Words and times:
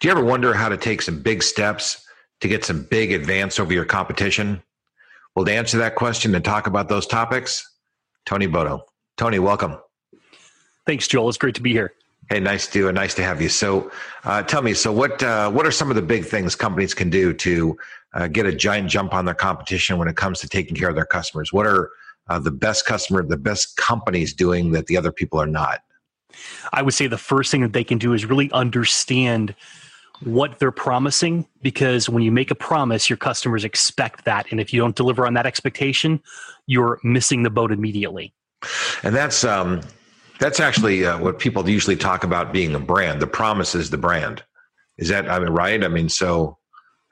Do 0.00 0.06
you 0.06 0.12
ever 0.12 0.24
wonder 0.24 0.54
how 0.54 0.68
to 0.68 0.76
take 0.76 1.02
some 1.02 1.20
big 1.20 1.42
steps 1.42 2.06
to 2.40 2.46
get 2.46 2.64
some 2.64 2.84
big 2.84 3.10
advance 3.10 3.58
over 3.58 3.72
your 3.72 3.84
competition? 3.84 4.62
Well, 5.34 5.44
to 5.44 5.52
answer 5.52 5.78
that 5.78 5.96
question 5.96 6.34
and 6.36 6.44
talk 6.44 6.68
about 6.68 6.88
those 6.88 7.04
topics, 7.04 7.68
Tony 8.24 8.46
Bodoh. 8.46 8.82
Tony, 9.16 9.40
welcome. 9.40 9.76
Thanks, 10.86 11.08
Joel. 11.08 11.28
It's 11.28 11.38
great 11.38 11.56
to 11.56 11.62
be 11.62 11.72
here. 11.72 11.94
Hey, 12.30 12.38
nice 12.38 12.68
to 12.68 12.92
nice 12.92 13.14
to 13.14 13.24
have 13.24 13.42
you. 13.42 13.48
So, 13.48 13.90
uh, 14.24 14.42
tell 14.42 14.62
me, 14.62 14.72
so 14.72 14.92
what 14.92 15.20
uh, 15.22 15.50
what 15.50 15.66
are 15.66 15.72
some 15.72 15.90
of 15.90 15.96
the 15.96 16.02
big 16.02 16.24
things 16.24 16.54
companies 16.54 16.94
can 16.94 17.10
do 17.10 17.32
to 17.34 17.76
uh, 18.14 18.28
get 18.28 18.46
a 18.46 18.52
giant 18.52 18.90
jump 18.90 19.14
on 19.14 19.24
their 19.24 19.34
competition 19.34 19.98
when 19.98 20.06
it 20.06 20.16
comes 20.16 20.38
to 20.40 20.48
taking 20.48 20.76
care 20.76 20.88
of 20.88 20.94
their 20.94 21.06
customers? 21.06 21.52
What 21.52 21.66
are 21.66 21.90
uh, 22.28 22.38
the 22.38 22.52
best 22.52 22.86
customer, 22.86 23.24
the 23.24 23.36
best 23.36 23.76
companies 23.76 24.32
doing 24.32 24.70
that 24.72 24.86
the 24.86 24.96
other 24.96 25.10
people 25.10 25.40
are 25.40 25.46
not? 25.46 25.80
I 26.72 26.82
would 26.82 26.94
say 26.94 27.08
the 27.08 27.18
first 27.18 27.50
thing 27.50 27.62
that 27.62 27.72
they 27.72 27.84
can 27.84 27.98
do 27.98 28.12
is 28.12 28.26
really 28.26 28.52
understand 28.52 29.56
what 30.24 30.58
they're 30.58 30.72
promising 30.72 31.46
because 31.62 32.08
when 32.08 32.22
you 32.22 32.32
make 32.32 32.50
a 32.50 32.54
promise, 32.54 33.08
your 33.08 33.16
customers 33.16 33.64
expect 33.64 34.24
that, 34.24 34.46
and 34.50 34.60
if 34.60 34.72
you 34.72 34.80
don't 34.80 34.96
deliver 34.96 35.26
on 35.26 35.34
that 35.34 35.46
expectation, 35.46 36.20
you're 36.66 36.98
missing 37.04 37.42
the 37.42 37.50
boat 37.50 37.72
immediately. 37.72 38.34
And 39.02 39.14
that's 39.14 39.44
um, 39.44 39.80
that's 40.38 40.60
actually 40.60 41.06
uh, 41.06 41.18
what 41.18 41.38
people 41.38 41.68
usually 41.68 41.96
talk 41.96 42.24
about 42.24 42.52
being 42.52 42.74
a 42.74 42.80
brand. 42.80 43.20
The 43.20 43.26
promise 43.26 43.74
is 43.74 43.90
the 43.90 43.98
brand. 43.98 44.42
Is 44.96 45.08
that 45.08 45.30
I 45.30 45.38
mean 45.38 45.50
right? 45.50 45.84
I 45.84 45.88
mean, 45.88 46.08
so 46.08 46.58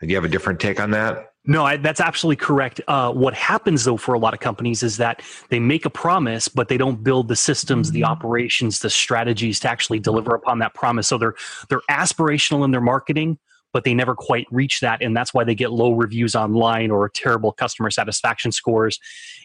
do 0.01 0.09
you 0.09 0.17
have 0.17 0.25
a 0.25 0.29
different 0.29 0.61
take 0.61 0.81
on 0.81 0.91
that? 0.91 1.33
No, 1.47 1.65
I, 1.65 1.77
that's 1.77 2.01
absolutely 2.01 2.45
correct. 2.45 2.81
Uh, 2.89 3.13
what 3.13 3.35
happens 3.35 3.85
though 3.85 3.97
for 3.97 4.15
a 4.15 4.19
lot 4.19 4.35
of 4.35 4.41
companies 4.41 4.83
is 4.83 4.97
that 4.97 5.23
they 5.49 5.61
make 5.61 5.85
a 5.85 5.91
promise, 5.91 6.49
but 6.49 6.69
they 6.69 6.77
don't 6.77 7.03
build 7.03 7.29
the 7.29 7.37
systems, 7.37 7.93
the 7.93 8.01
mm-hmm. 8.01 8.11
operations, 8.11 8.81
the 8.81 8.91
strategies 8.91 9.61
to 9.61 9.71
actually 9.71 10.01
deliver 10.01 10.35
upon 10.35 10.59
that 10.59 10.75
promise. 10.75 11.07
So 11.07 11.19
they're 11.19 11.35
they're 11.69 11.83
aspirational 11.89 12.65
in 12.65 12.73
their 12.73 12.81
marketing, 12.81 13.39
but 13.73 13.85
they 13.85 13.95
never 13.95 14.15
quite 14.15 14.47
reach 14.51 14.81
that, 14.81 15.03
and 15.03 15.17
that's 15.17 15.33
why 15.33 15.45
they 15.45 15.55
get 15.55 15.71
low 15.71 15.93
reviews 15.93 16.35
online 16.35 16.91
or 16.91 17.09
terrible 17.09 17.53
customer 17.53 17.91
satisfaction 17.91 18.51
scores, 18.51 18.99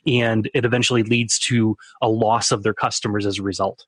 and 0.08 0.50
it 0.56 0.66
eventually 0.66 1.04
leads 1.04 1.38
to 1.40 1.78
a 2.02 2.10
loss 2.10 2.52
of 2.52 2.64
their 2.64 2.74
customers 2.74 3.28
as 3.28 3.38
a 3.38 3.44
result. 3.44 3.86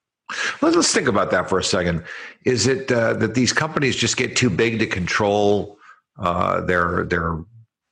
Let's 0.61 0.93
think 0.93 1.07
about 1.07 1.31
that 1.31 1.49
for 1.49 1.59
a 1.59 1.63
second. 1.63 2.03
Is 2.45 2.67
it 2.67 2.91
uh, 2.91 3.13
that 3.15 3.33
these 3.33 3.53
companies 3.53 3.95
just 3.95 4.17
get 4.17 4.35
too 4.35 4.49
big 4.49 4.79
to 4.79 4.87
control 4.87 5.77
uh, 6.19 6.61
their 6.61 7.05
their 7.05 7.39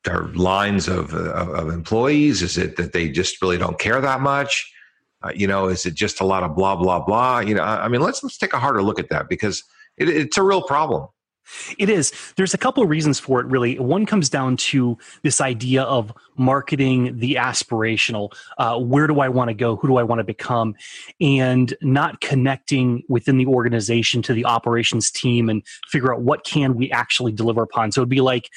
their 0.04 0.28
lines 0.30 0.88
of, 0.88 1.14
of, 1.14 1.50
of 1.50 1.70
employees? 1.70 2.42
Is 2.42 2.58
it 2.58 2.76
that 2.78 2.94
they 2.94 3.10
just 3.10 3.42
really 3.42 3.58
don't 3.58 3.80
care 3.80 4.02
that 4.02 4.22
much? 4.22 4.72
Uh, 5.24 5.32
you 5.36 5.48
know, 5.48 5.68
is 5.68 5.86
it 5.86 5.94
just 5.94 6.20
a 6.22 6.26
lot 6.26 6.44
of 6.44 6.56
blah 6.56 6.76
blah 6.76 7.00
blah? 7.00 7.40
You 7.40 7.56
know, 7.56 7.64
I 7.64 7.88
mean, 7.88 8.02
let's 8.02 8.24
let's 8.24 8.38
take 8.38 8.54
a 8.54 8.60
harder 8.60 8.82
look 8.82 9.00
at 9.00 9.10
that 9.10 9.30
because 9.30 9.64
it, 9.98 10.10
it's 10.10 10.38
a 10.38 10.44
real 10.44 10.64
problem. 10.64 11.08
It 11.78 11.90
is. 11.90 12.14
There's 12.38 12.54
a 12.54 12.58
couple 12.58 12.82
of 12.84 12.90
reasons 12.90 13.20
for 13.20 13.42
it, 13.42 13.48
really. 13.48 13.78
One 13.78 14.06
comes 14.06 14.30
down 14.30 14.58
to 14.58 14.98
this 15.24 15.42
idea 15.42 15.84
of 15.84 16.14
marketing 16.38 17.18
the 17.20 17.36
aspirational. 17.36 18.34
Uh, 18.58 18.80
where 18.80 19.08
do 19.08 19.20
I 19.20 19.30
want 19.30 19.50
to 19.50 19.54
go? 19.54 19.76
Who 19.76 19.88
do 19.88 19.98
I 19.98 20.04
want 20.04 20.20
to 20.20 20.24
become? 20.24 20.76
And 21.20 21.74
not 21.82 22.22
connecting 22.22 23.04
within 23.10 23.38
the 23.38 23.48
organization 23.48 24.22
to 24.24 24.34
the 24.34 24.46
operations 24.46 25.12
team 25.12 25.50
and 25.50 25.62
figure 25.90 26.14
out 26.14 26.22
what 26.22 26.46
can 26.46 26.76
we 26.76 26.92
actually 26.92 27.32
deliver 27.32 27.64
upon. 27.64 27.92
So 27.92 28.02
it'd 28.02 28.10
be 28.10 28.22
like, 28.22 28.50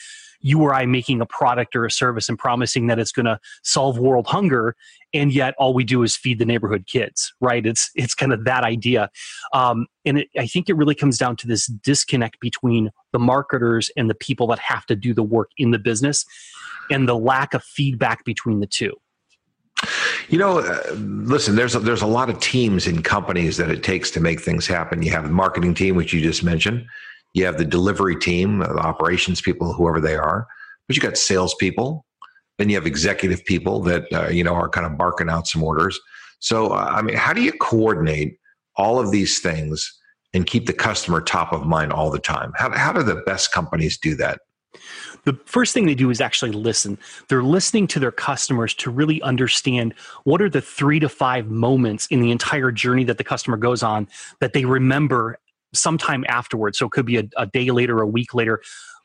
you 0.44 0.60
or 0.60 0.75
I 0.75 0.84
making 0.84 1.22
a 1.22 1.27
product 1.27 1.75
or 1.75 1.87
a 1.87 1.91
service 1.91 2.28
and 2.28 2.38
promising 2.38 2.87
that 2.88 2.99
it's 2.99 3.12
going 3.12 3.25
to 3.25 3.41
solve 3.62 3.99
world 3.99 4.27
hunger, 4.27 4.77
and 5.15 5.32
yet 5.32 5.55
all 5.56 5.72
we 5.72 5.84
do 5.84 6.03
is 6.03 6.15
feed 6.15 6.38
the 6.38 6.44
neighborhood 6.44 6.87
kids, 6.87 7.32
right? 7.41 7.65
It's 7.65 7.91
it's 7.94 8.15
kind 8.15 8.31
of 8.31 8.44
that 8.44 8.62
idea, 8.62 9.09
um, 9.54 9.87
and 10.04 10.19
it, 10.19 10.28
I 10.38 10.47
think 10.47 10.69
it 10.69 10.77
really 10.77 10.94
comes 10.94 11.16
down 11.16 11.37
to 11.37 11.47
this 11.47 11.66
disconnect 11.66 12.41
between 12.41 12.91
the 13.12 13.19
marketers 13.19 13.91
and 13.97 14.10
the 14.10 14.15
people 14.15 14.47
that 14.49 14.59
have 14.59 14.84
to 14.87 14.94
do 14.94 15.15
the 15.15 15.22
work 15.22 15.50
in 15.56 15.71
the 15.71 15.78
business, 15.78 16.27
and 16.91 17.09
the 17.09 17.16
lack 17.16 17.54
of 17.54 17.65
feedback 17.65 18.22
between 18.27 18.60
the 18.60 18.66
two. 18.66 18.93
You 20.28 20.38
know, 20.38 20.59
uh, 20.59 20.93
listen. 20.93 21.56
There's 21.56 21.75
a, 21.75 21.78
there's 21.78 22.03
a 22.03 22.06
lot 22.06 22.28
of 22.28 22.38
teams 22.41 22.87
in 22.87 23.03
companies 23.03 23.56
that 23.56 23.71
it 23.71 23.83
takes 23.83 24.10
to 24.10 24.21
make 24.21 24.43
things 24.43 24.66
happen. 24.66 25.03
You 25.03 25.10
have 25.12 25.25
the 25.25 25.31
marketing 25.31 25.72
team, 25.72 25.97
which 25.97 26.12
you 26.12 26.21
just 26.21 26.44
mentioned. 26.44 26.84
You 27.34 27.45
have 27.45 27.59
the 27.59 27.65
delivery 27.65 28.17
team, 28.17 28.61
the 28.61 28.71
operations 28.71 29.41
people, 29.41 29.72
whoever 29.72 30.00
they 30.00 30.17
are, 30.17 30.47
but 30.87 30.97
you 30.97 31.03
got 31.03 31.19
salespeople. 31.19 32.05
Then 32.59 32.69
you 32.69 32.77
have 32.77 32.87
executive 32.87 33.45
people 33.45 33.81
that 33.83 34.05
uh, 34.12 34.28
you 34.28 34.45
know 34.45 34.55
are 34.55 34.69
kind 34.69 34.87
of 34.87 34.97
barking 34.97 35.28
out 35.28 35.47
some 35.47 35.62
orders. 35.62 35.99
So, 36.39 36.69
uh, 36.69 36.93
I 36.95 37.03
mean, 37.03 37.17
how 37.17 37.33
do 37.33 37.43
you 37.43 37.53
coordinate 37.53 38.37
all 38.77 38.99
of 38.99 39.11
these 39.11 39.41
things 39.41 39.93
and 40.33 40.47
keep 40.47 40.67
the 40.67 40.72
customer 40.72 41.21
top 41.21 41.53
of 41.53 41.67
mind 41.67 41.93
all 41.93 42.11
the 42.11 42.19
time? 42.19 42.53
How, 42.56 42.71
how 42.71 42.93
do 42.93 43.03
the 43.03 43.22
best 43.27 43.53
companies 43.53 43.99
do 43.99 44.15
that? 44.16 44.39
the 45.25 45.39
first 45.47 45.75
thing 45.75 45.87
they 45.87 45.95
do 45.95 46.11
is 46.11 46.21
actually 46.21 46.53
listen. 46.53 46.99
They're 47.28 47.43
listening 47.43 47.87
to 47.89 48.01
their 48.01 48.12
customers 48.12 48.75
to 48.75 48.91
really 48.91 49.21
understand 49.22 49.95
what 50.25 50.43
are 50.43 50.51
the 50.51 50.61
three 50.61 51.01
to 51.01 51.09
five 51.09 51.47
moments 51.47 52.06
in 52.09 52.21
the 52.21 52.31
entire 52.31 52.71
journey 52.71 53.05
that 53.05 53.19
the 53.19 53.25
customer 53.25 53.56
goes 53.56 53.83
on 53.83 54.09
that 54.41 54.53
they 54.53 54.65
remember 54.65 55.39
sometime 55.74 56.24
afterwards. 56.28 56.78
So 56.78 56.86
it 56.86 56.92
could 56.92 57.06
be 57.06 57.18
a, 57.18 57.24
a 57.36 57.46
day 57.46 57.70
later, 57.70 58.00
a 58.00 58.06
week 58.06 58.34
later 58.34 58.60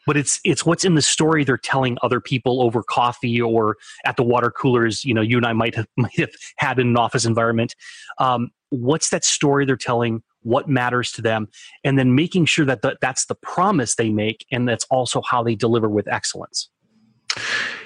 but 0.10 0.18
it's 0.18 0.40
it's 0.44 0.66
what's 0.66 0.84
in 0.84 0.96
the 0.96 1.02
story 1.04 1.44
they're 1.44 1.58
telling 1.58 1.96
other 2.02 2.20
people 2.20 2.64
over 2.64 2.82
coffee 2.82 3.40
or 3.40 3.78
at 4.06 4.16
the 4.18 4.24
water 4.24 4.50
coolers 4.50 5.06
you 5.06 5.14
know 5.14 5.22
you 5.22 5.38
and 5.38 5.46
i 5.46 5.54
might 5.54 5.76
have, 5.76 5.88
might 5.98 6.18
have 6.18 6.32
had 6.58 6.80
in 6.80 6.88
an 6.88 6.98
office 6.98 7.26
environment 7.26 7.76
um, 8.18 8.50
what's 8.70 9.10
that 9.10 9.24
story 9.24 9.66
they're 9.66 9.76
telling 9.76 10.24
what 10.42 10.68
matters 10.68 11.12
to 11.12 11.22
them 11.22 11.48
and 11.84 12.00
then 12.00 12.16
making 12.16 12.46
sure 12.46 12.66
that 12.66 12.82
the, 12.82 12.98
that's 13.02 13.26
the 13.26 13.36
promise 13.36 13.96
they 13.96 14.10
make 14.10 14.46
and 14.52 14.68
that's 14.68 14.86
also 14.90 15.22
how 15.22 15.44
they 15.44 15.54
deliver 15.54 15.90
with 15.90 16.08
excellence 16.08 16.70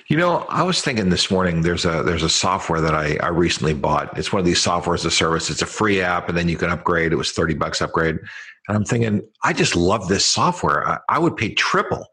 you 0.07 0.17
know, 0.17 0.45
I 0.49 0.63
was 0.63 0.81
thinking 0.81 1.09
this 1.09 1.31
morning. 1.31 1.61
There's 1.61 1.85
a 1.85 2.03
there's 2.03 2.23
a 2.23 2.29
software 2.29 2.81
that 2.81 2.93
I, 2.93 3.17
I 3.21 3.29
recently 3.29 3.73
bought. 3.73 4.17
It's 4.17 4.33
one 4.33 4.41
of 4.41 4.45
these 4.45 4.61
software 4.61 4.93
as 4.93 5.05
a 5.05 5.11
service. 5.11 5.49
It's 5.49 5.61
a 5.61 5.65
free 5.65 6.01
app, 6.01 6.27
and 6.27 6.37
then 6.37 6.49
you 6.49 6.57
can 6.57 6.69
upgrade. 6.69 7.13
It 7.13 7.15
was 7.15 7.31
thirty 7.31 7.53
bucks 7.53 7.81
upgrade, 7.81 8.19
and 8.67 8.77
I'm 8.77 8.85
thinking, 8.85 9.21
I 9.43 9.53
just 9.53 9.75
love 9.75 10.07
this 10.07 10.25
software. 10.25 10.87
I, 10.87 10.99
I 11.09 11.19
would 11.19 11.35
pay 11.35 11.53
triple. 11.53 12.05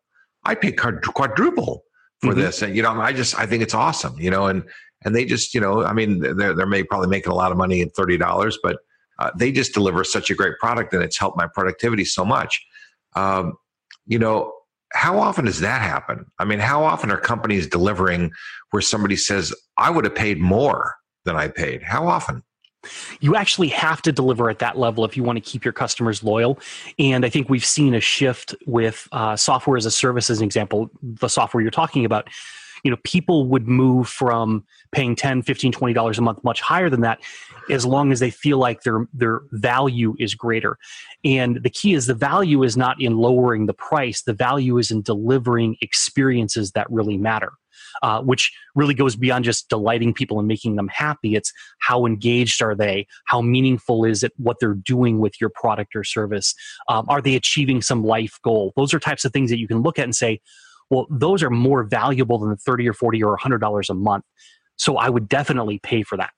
I'd 0.44 0.60
pay 0.60 0.72
quadruple 0.72 1.84
for 2.20 2.30
mm-hmm. 2.30 2.40
this, 2.40 2.62
and 2.62 2.74
you 2.74 2.82
know, 2.82 2.92
I 2.92 3.12
just 3.12 3.38
I 3.38 3.46
think 3.46 3.62
it's 3.62 3.74
awesome. 3.74 4.18
You 4.18 4.30
know, 4.30 4.46
and 4.46 4.64
and 5.04 5.14
they 5.14 5.24
just 5.24 5.54
you 5.54 5.60
know, 5.60 5.84
I 5.84 5.92
mean, 5.92 6.20
they're 6.20 6.54
they're 6.54 6.66
may 6.66 6.82
probably 6.82 7.08
making 7.08 7.32
a 7.32 7.34
lot 7.34 7.52
of 7.52 7.58
money 7.58 7.82
at 7.82 7.94
thirty 7.94 8.16
dollars, 8.16 8.58
but 8.62 8.78
uh, 9.18 9.30
they 9.36 9.52
just 9.52 9.74
deliver 9.74 10.02
such 10.02 10.30
a 10.30 10.34
great 10.34 10.58
product, 10.58 10.92
and 10.92 11.02
it's 11.02 11.18
helped 11.18 11.36
my 11.36 11.46
productivity 11.46 12.04
so 12.04 12.24
much. 12.24 12.64
Um, 13.14 13.54
you 14.06 14.18
know, 14.18 14.52
how 14.92 15.18
often 15.18 15.44
does 15.44 15.60
that 15.60 15.82
happen? 15.82 16.24
I 16.38 16.44
mean, 16.44 16.58
how 16.58 16.84
often 16.84 17.10
are 17.10 17.20
companies 17.20 17.66
delivering 17.66 18.32
where 18.70 18.80
somebody 18.80 19.16
says, 19.16 19.54
I 19.76 19.90
would 19.90 20.04
have 20.04 20.14
paid 20.14 20.38
more 20.38 20.94
than 21.24 21.36
I 21.36 21.48
paid? 21.48 21.82
How 21.82 22.08
often? 22.08 22.42
You 23.20 23.36
actually 23.36 23.68
have 23.68 24.02
to 24.02 24.12
deliver 24.12 24.50
at 24.50 24.58
that 24.60 24.78
level 24.78 25.04
if 25.04 25.16
you 25.16 25.22
want 25.22 25.36
to 25.36 25.40
keep 25.40 25.64
your 25.64 25.72
customers 25.72 26.22
loyal. 26.22 26.58
And 26.98 27.24
i 27.24 27.28
think 27.28 27.48
we've 27.48 27.64
seen 27.64 27.94
a 27.94 28.00
shift 28.00 28.54
with 28.66 29.08
uh, 29.12 29.36
software 29.36 29.76
as 29.76 29.86
a 29.86 29.90
service 29.90 30.30
as 30.30 30.38
an 30.38 30.44
example 30.44 30.90
the 31.02 31.28
software 31.28 31.60
you're 31.62 31.70
talking 31.70 32.04
about. 32.04 32.28
You 32.82 32.90
know 32.90 32.96
people 33.04 33.46
would 33.46 33.68
move 33.68 34.08
from 34.08 34.64
paying 34.90 35.14
10 35.14 35.42
15 35.42 35.70
20 35.70 35.92
dollars 35.92 36.18
a 36.18 36.22
month 36.22 36.42
much 36.42 36.62
higher 36.62 36.88
than 36.88 37.02
that 37.02 37.20
as 37.68 37.84
long 37.84 38.10
as 38.10 38.20
they 38.20 38.30
feel 38.30 38.56
like 38.56 38.82
their 38.82 39.06
their 39.12 39.42
value 39.52 40.14
is 40.18 40.34
greater. 40.34 40.78
And 41.22 41.62
the 41.62 41.68
key 41.68 41.92
is 41.92 42.06
the 42.06 42.14
value 42.14 42.62
is 42.62 42.78
not 42.78 43.00
in 43.00 43.18
lowering 43.18 43.66
the 43.66 43.74
price. 43.74 44.22
The 44.22 44.32
value 44.32 44.78
is 44.78 44.90
in 44.90 45.02
delivering 45.02 45.76
experiences 45.82 46.72
that 46.72 46.90
really 46.90 47.18
matter 47.18 47.52
uh, 48.02 48.20
which 48.22 48.52
really 48.74 48.94
goes 48.94 49.16
beyond 49.16 49.44
just 49.44 49.68
delighting 49.68 50.14
people 50.14 50.38
and 50.38 50.48
making 50.48 50.76
them 50.76 50.88
happy. 50.88 51.34
It's 51.34 51.52
how 51.80 52.06
engaged 52.06 52.62
are 52.62 52.74
they? 52.74 53.06
How 53.26 53.40
meaningful 53.40 54.04
is 54.04 54.22
it 54.22 54.32
what 54.36 54.58
they're 54.60 54.74
doing 54.74 55.18
with 55.18 55.40
your 55.40 55.50
product 55.50 55.94
or 55.96 56.04
service? 56.04 56.54
Um, 56.88 57.06
are 57.08 57.20
they 57.20 57.34
achieving 57.34 57.82
some 57.82 58.04
life 58.04 58.38
goal? 58.42 58.72
Those 58.76 58.94
are 58.94 59.00
types 59.00 59.24
of 59.24 59.32
things 59.32 59.50
that 59.50 59.58
you 59.58 59.68
can 59.68 59.82
look 59.82 59.98
at 59.98 60.04
and 60.04 60.14
say, 60.14 60.40
well, 60.90 61.06
those 61.08 61.42
are 61.42 61.50
more 61.50 61.84
valuable 61.84 62.38
than 62.38 62.50
the 62.50 62.56
30 62.56 62.88
or 62.88 62.92
40 62.92 63.22
or 63.22 63.38
$100 63.38 63.88
a 63.88 63.94
month. 63.94 64.24
So 64.76 64.96
I 64.96 65.08
would 65.08 65.28
definitely 65.28 65.78
pay 65.78 66.02
for 66.02 66.16
that. 66.16 66.30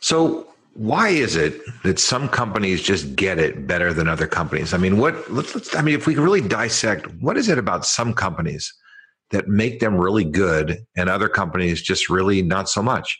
So 0.00 0.46
why 0.74 1.08
is 1.08 1.34
it 1.34 1.60
that 1.82 1.98
some 1.98 2.28
companies 2.28 2.80
just 2.80 3.16
get 3.16 3.38
it 3.38 3.66
better 3.66 3.92
than 3.92 4.08
other 4.08 4.26
companies? 4.26 4.72
I 4.72 4.78
mean, 4.78 4.98
what 4.98 5.30
let's, 5.30 5.54
let's 5.54 5.74
I 5.74 5.82
mean, 5.82 5.94
if 5.96 6.06
we 6.06 6.14
really 6.14 6.40
dissect, 6.40 7.12
what 7.20 7.36
is 7.36 7.48
it 7.48 7.58
about 7.58 7.84
some 7.84 8.14
companies 8.14 8.72
that 9.30 9.48
make 9.48 9.80
them 9.80 9.96
really 9.96 10.24
good 10.24 10.78
and 10.96 11.08
other 11.08 11.28
companies 11.28 11.82
just 11.82 12.08
really 12.08 12.42
not 12.42 12.68
so 12.68 12.82
much? 12.82 13.18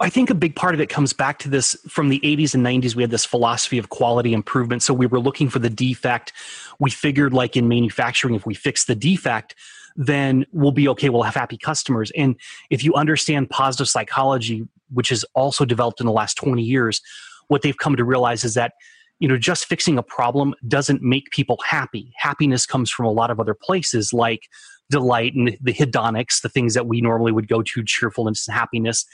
I 0.00 0.10
think 0.10 0.30
a 0.30 0.34
big 0.34 0.56
part 0.56 0.74
of 0.74 0.80
it 0.80 0.88
comes 0.88 1.12
back 1.12 1.38
to 1.40 1.48
this 1.48 1.76
from 1.88 2.08
the 2.08 2.20
80s 2.20 2.54
and 2.54 2.64
90s. 2.64 2.94
We 2.94 3.02
had 3.02 3.10
this 3.10 3.24
philosophy 3.24 3.78
of 3.78 3.88
quality 3.88 4.32
improvement. 4.32 4.82
So 4.82 4.92
we 4.92 5.06
were 5.06 5.20
looking 5.20 5.48
for 5.48 5.58
the 5.58 5.70
defect. 5.70 6.32
We 6.78 6.90
figured, 6.90 7.32
like 7.32 7.56
in 7.56 7.68
manufacturing, 7.68 8.34
if 8.34 8.46
we 8.46 8.54
fix 8.54 8.84
the 8.84 8.94
defect, 8.94 9.54
then 9.96 10.46
we'll 10.52 10.72
be 10.72 10.88
okay. 10.88 11.08
We'll 11.08 11.22
have 11.22 11.34
happy 11.34 11.58
customers. 11.58 12.10
And 12.16 12.36
if 12.70 12.84
you 12.84 12.94
understand 12.94 13.50
positive 13.50 13.88
psychology, 13.88 14.66
which 14.92 15.10
has 15.10 15.24
also 15.34 15.64
developed 15.64 16.00
in 16.00 16.06
the 16.06 16.12
last 16.12 16.36
20 16.36 16.62
years, 16.62 17.00
what 17.48 17.62
they've 17.62 17.76
come 17.76 17.96
to 17.96 18.04
realize 18.04 18.44
is 18.44 18.54
that 18.54 18.74
you 19.18 19.26
know 19.26 19.36
just 19.36 19.66
fixing 19.66 19.98
a 19.98 20.02
problem 20.02 20.54
doesn't 20.68 21.02
make 21.02 21.30
people 21.30 21.58
happy 21.66 22.12
happiness 22.16 22.66
comes 22.66 22.88
from 22.88 23.04
a 23.04 23.10
lot 23.10 23.32
of 23.32 23.40
other 23.40 23.54
places 23.54 24.12
like 24.12 24.48
delight 24.90 25.34
and 25.34 25.56
the 25.60 25.72
hedonics, 25.72 26.40
the 26.42 26.48
things 26.48 26.74
that 26.74 26.86
we 26.86 27.00
normally 27.00 27.32
would 27.32 27.48
go 27.48 27.62
to, 27.62 27.84
cheerfulness 27.84 28.48
and 28.48 28.54
happiness. 28.56 29.04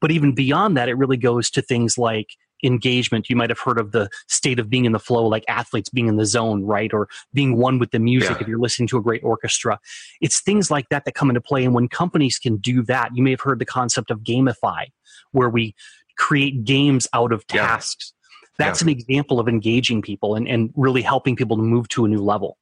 But 0.00 0.10
even 0.10 0.34
beyond 0.34 0.76
that, 0.76 0.88
it 0.88 0.94
really 0.94 1.16
goes 1.16 1.50
to 1.50 1.62
things 1.62 1.98
like 1.98 2.30
engagement. 2.62 3.28
You 3.30 3.36
might 3.36 3.50
have 3.50 3.58
heard 3.58 3.78
of 3.78 3.92
the 3.92 4.08
state 4.28 4.58
of 4.58 4.68
being 4.68 4.84
in 4.84 4.92
the 4.92 4.98
flow, 4.98 5.26
like 5.26 5.44
athletes 5.48 5.88
being 5.88 6.06
in 6.06 6.16
the 6.16 6.26
zone, 6.26 6.64
right? 6.64 6.92
Or 6.92 7.08
being 7.32 7.56
one 7.56 7.78
with 7.78 7.90
the 7.90 7.98
music 7.98 8.32
yeah. 8.32 8.38
if 8.40 8.48
you're 8.48 8.58
listening 8.58 8.88
to 8.88 8.98
a 8.98 9.02
great 9.02 9.22
orchestra. 9.24 9.78
It's 10.20 10.40
things 10.40 10.70
like 10.70 10.88
that 10.90 11.04
that 11.04 11.14
come 11.14 11.30
into 11.30 11.40
play. 11.40 11.64
And 11.64 11.74
when 11.74 11.88
companies 11.88 12.38
can 12.38 12.56
do 12.56 12.82
that, 12.84 13.10
you 13.14 13.22
may 13.22 13.30
have 13.30 13.40
heard 13.40 13.58
the 13.58 13.66
concept 13.66 14.10
of 14.10 14.20
gamify, 14.20 14.86
where 15.32 15.48
we 15.48 15.74
create 16.16 16.64
games 16.64 17.08
out 17.12 17.32
of 17.32 17.46
tasks. 17.46 18.12
Yeah. 18.12 18.66
That's 18.66 18.82
yeah. 18.82 18.86
an 18.86 18.88
example 18.90 19.40
of 19.40 19.48
engaging 19.48 20.02
people 20.02 20.34
and, 20.34 20.46
and 20.46 20.70
really 20.76 21.02
helping 21.02 21.36
people 21.36 21.56
to 21.56 21.62
move 21.62 21.88
to 21.90 22.04
a 22.04 22.08
new 22.08 22.22
level. 22.22 22.58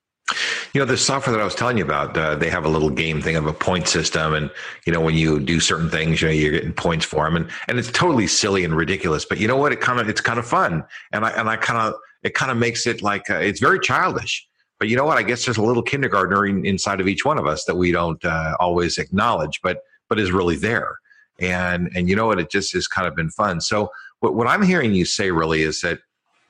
You 0.75 0.81
know, 0.81 0.85
the 0.85 0.97
software 0.97 1.35
that 1.35 1.41
I 1.41 1.44
was 1.44 1.55
telling 1.55 1.79
you 1.79 1.85
about, 1.85 2.17
uh, 2.17 2.35
they 2.37 2.50
have 2.50 2.67
a 2.67 2.69
little 2.69 2.91
game 2.91 3.23
thing 3.23 3.37
of 3.37 3.47
a 3.47 3.53
point 3.53 3.88
system. 3.88 4.35
And, 4.35 4.50
you 4.87 4.93
know, 4.93 5.00
when 5.00 5.15
you 5.15 5.41
do 5.41 5.61
certain 5.61 5.88
things, 5.88 6.20
you 6.20 6.29
know, 6.29 6.35
you're 6.35 6.53
getting 6.53 6.75
points 6.75 7.06
for 7.06 7.25
them. 7.25 7.37
And, 7.37 7.50
and 7.69 7.79
it's 7.79 7.91
totally 7.91 8.26
silly 8.26 8.65
and 8.65 8.76
ridiculous. 8.76 9.25
But 9.25 9.38
you 9.38 9.49
know 9.49 9.56
what? 9.56 9.73
It 9.73 9.81
kind 9.81 9.99
of, 9.99 10.09
it's 10.09 10.20
kind 10.20 10.38
of 10.38 10.47
fun. 10.47 10.85
And 11.12 11.25
I, 11.25 11.31
and 11.31 11.49
I 11.49 11.56
kind 11.56 11.81
of, 11.81 11.94
it 12.23 12.35
kind 12.35 12.50
of 12.50 12.59
makes 12.59 12.87
it 12.87 13.03
like, 13.03 13.31
uh, 13.31 13.37
it's 13.37 13.61
very 13.61 13.81
childish. 13.81 14.47
But 14.79 14.88
you 14.88 14.97
know 14.97 15.05
what? 15.05 15.17
I 15.17 15.23
guess 15.23 15.44
there's 15.44 15.56
a 15.56 15.62
little 15.62 15.82
kindergartner 15.82 16.47
in, 16.47 16.65
inside 16.67 17.00
of 17.00 17.09
each 17.09 17.25
one 17.25 17.38
of 17.38 17.47
us 17.47 17.65
that 17.65 17.76
we 17.76 17.91
don't 17.91 18.23
uh, 18.25 18.55
always 18.61 18.99
acknowledge, 18.99 19.61
but, 19.62 19.79
but 20.09 20.20
is 20.20 20.32
really 20.32 20.56
there. 20.56 20.99
And, 21.41 21.91
and 21.94 22.09
you 22.09 22.17
know 22.17 22.26
what? 22.26 22.38
It 22.38 22.50
just 22.50 22.73
has 22.75 22.87
kind 22.87 23.09
of 23.09 23.17
been 23.17 23.31
fun. 23.31 23.61
So 23.61 23.91
what, 24.20 24.35
what 24.35 24.47
I'm 24.47 24.62
hearing 24.62 24.93
you 24.93 25.06
say 25.06 25.31
really 25.31 25.62
is 25.62 25.81
that 25.81 26.00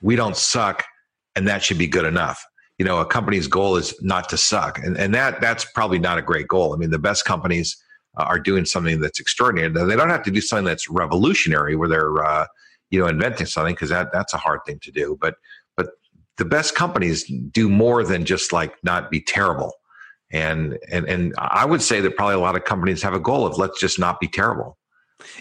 we 0.03 0.17
don't 0.17 0.37
suck 0.37 0.85
and 1.37 1.47
that 1.47 1.63
should 1.63 1.79
be 1.79 1.87
good 1.87 2.05
enough 2.05 2.45
you 2.79 2.85
know 2.85 3.01
a 3.01 3.07
company's 3.07 3.47
goal 3.47 3.77
is 3.77 3.95
not 4.03 4.29
to 4.31 4.37
suck. 4.37 4.79
And, 4.79 4.97
and 4.97 5.15
that 5.15 5.41
that's 5.41 5.65
probably 5.65 5.99
not 5.99 6.19
a 6.19 6.23
great 6.23 6.49
goal. 6.49 6.73
I 6.73 6.77
mean 6.77 6.91
the 6.91 6.99
best 6.99 7.25
companies 7.25 7.77
uh, 8.17 8.25
are 8.25 8.39
doing 8.39 8.65
something 8.65 9.01
that's 9.01 9.21
extraordinary. 9.21 9.69
They 9.69 9.97
don't 9.97 10.11
have 10.11 10.23
to 10.25 10.31
do 10.31 10.41
something 10.41 10.65
that's 10.65 10.89
revolutionary 10.89 11.77
where 11.77 11.89
they're 11.89 12.25
uh, 12.25 12.47
you 12.91 13.01
know 13.01 13.07
inventing 13.07 13.47
something 13.47 13.75
because 13.75 13.91
that 13.91 14.13
that's 14.13 14.33
a 14.33 14.39
hard 14.39 14.61
thing 14.67 14.79
to 14.83 14.93
do. 14.93 15.19
But 15.21 15.35
but 15.77 15.91
the 16.37 16.45
best 16.45 16.75
companies 16.75 17.31
do 17.51 17.69
more 17.69 18.05
than 18.05 18.25
just 18.25 18.53
like 18.53 18.75
not 18.83 19.11
be 19.11 19.21
terrible. 19.21 19.73
And 20.31 20.79
and 20.93 21.09
and 21.09 21.35
i 21.39 21.65
would 21.65 21.81
say 21.81 22.03
that 22.03 22.15
probably 22.15 22.35
a 22.35 22.39
lot 22.39 22.55
of 22.55 22.65
companies 22.65 23.03
have 23.03 23.15
a 23.15 23.19
goal 23.19 23.47
of 23.47 23.57
let's 23.57 23.81
just 23.81 23.99
not 23.99 24.21
be 24.21 24.29
terrible 24.29 24.77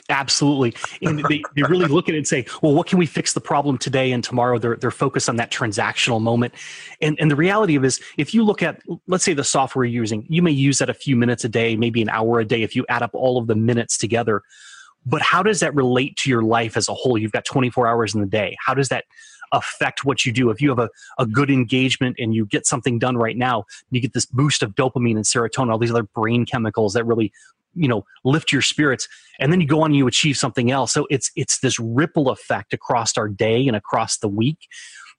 Absolutely. 0.10 0.74
And 1.02 1.24
they, 1.26 1.44
they 1.56 1.64
really 1.64 1.86
look 1.86 2.10
at 2.10 2.16
it 2.16 2.18
and 2.18 2.28
say, 2.28 2.46
well, 2.62 2.74
what 2.74 2.88
can 2.88 2.98
we 2.98 3.06
fix 3.06 3.34
the 3.34 3.42
problem 3.42 3.78
today 3.78 4.12
and 4.12 4.24
tomorrow? 4.24 4.58
They're, 4.58 4.76
they're 4.76 4.92
focused 4.92 5.30
on 5.30 5.36
that 5.38 5.52
transactional 5.52 6.22
moment. 6.22 6.54
And, 7.02 7.18
and 7.20 7.30
the 7.30 7.36
reality 7.36 7.76
of 7.76 7.86
is, 7.86 8.02
if 8.18 8.34
you 8.34 8.44
look 8.44 8.64
at, 8.64 8.82
let's 9.08 9.24
say 9.24 9.34
the 9.34 9.44
software 9.44 9.86
you're 9.86 10.02
using, 10.02 10.26
you 10.30 10.42
may 10.42 10.52
use 10.52 10.80
that 10.80 10.90
a 10.90 10.94
few 10.94 11.16
minutes 11.16 11.44
a 11.44 11.50
day, 11.50 11.76
maybe 11.76 12.02
an 12.02 12.10
hour 12.10 12.40
a 12.40 12.46
day 12.46 12.64
if 12.64 12.76
you 12.76 12.86
add 12.90 13.02
up 13.02 13.12
all 13.14 13.38
of 13.38 13.48
the 13.48 13.56
minutes 13.56 13.98
together. 13.98 14.42
But 15.06 15.22
how 15.22 15.44
does 15.44 15.62
that 15.62 15.74
relate 15.74 16.18
to 16.18 16.30
your 16.30 16.42
life 16.42 16.76
as 16.76 16.90
a 16.90 16.94
whole? 16.94 17.18
You've 17.18 17.32
got 17.32 17.46
24 17.46 17.88
hours 17.88 18.14
in 18.14 18.22
the 18.22 18.28
day. 18.28 18.58
How 18.66 18.74
does 18.74 18.90
that 18.90 19.06
affect 19.52 20.04
what 20.04 20.26
you 20.26 20.32
do? 20.32 20.50
If 20.50 20.62
you 20.62 20.70
have 20.70 20.80
a, 20.80 20.90
a 21.18 21.26
good 21.26 21.50
engagement 21.50 22.18
and 22.20 22.34
you 22.34 22.46
get 22.46 22.66
something 22.66 23.00
done 23.00 23.16
right 23.16 23.38
now, 23.38 23.66
you 23.92 24.02
get 24.02 24.14
this 24.14 24.26
boost 24.26 24.64
of 24.64 24.76
dopamine 24.76 25.16
and 25.16 25.24
serotonin, 25.24 25.72
all 25.72 25.78
these 25.78 25.92
other 25.92 26.04
brain 26.04 26.46
chemicals 26.46 26.94
that 26.94 27.06
really 27.06 27.32
you 27.78 27.88
know 27.88 28.04
lift 28.24 28.52
your 28.52 28.62
spirits 28.62 29.08
and 29.40 29.52
then 29.52 29.62
you 29.62 29.68
go 29.68 29.82
on 29.82 29.92
and 29.92 29.96
you 29.96 30.08
achieve 30.08 30.38
something 30.38 30.72
else. 30.72 30.94
So 30.94 31.08
it's 31.10 31.32
it's 31.36 31.60
this 31.60 31.80
ripple 31.80 32.30
effect 32.30 32.74
across 32.74 33.18
our 33.18 33.30
day 33.30 33.68
and 33.68 33.76
across 33.76 34.18
the 34.18 34.28
week. 34.28 34.60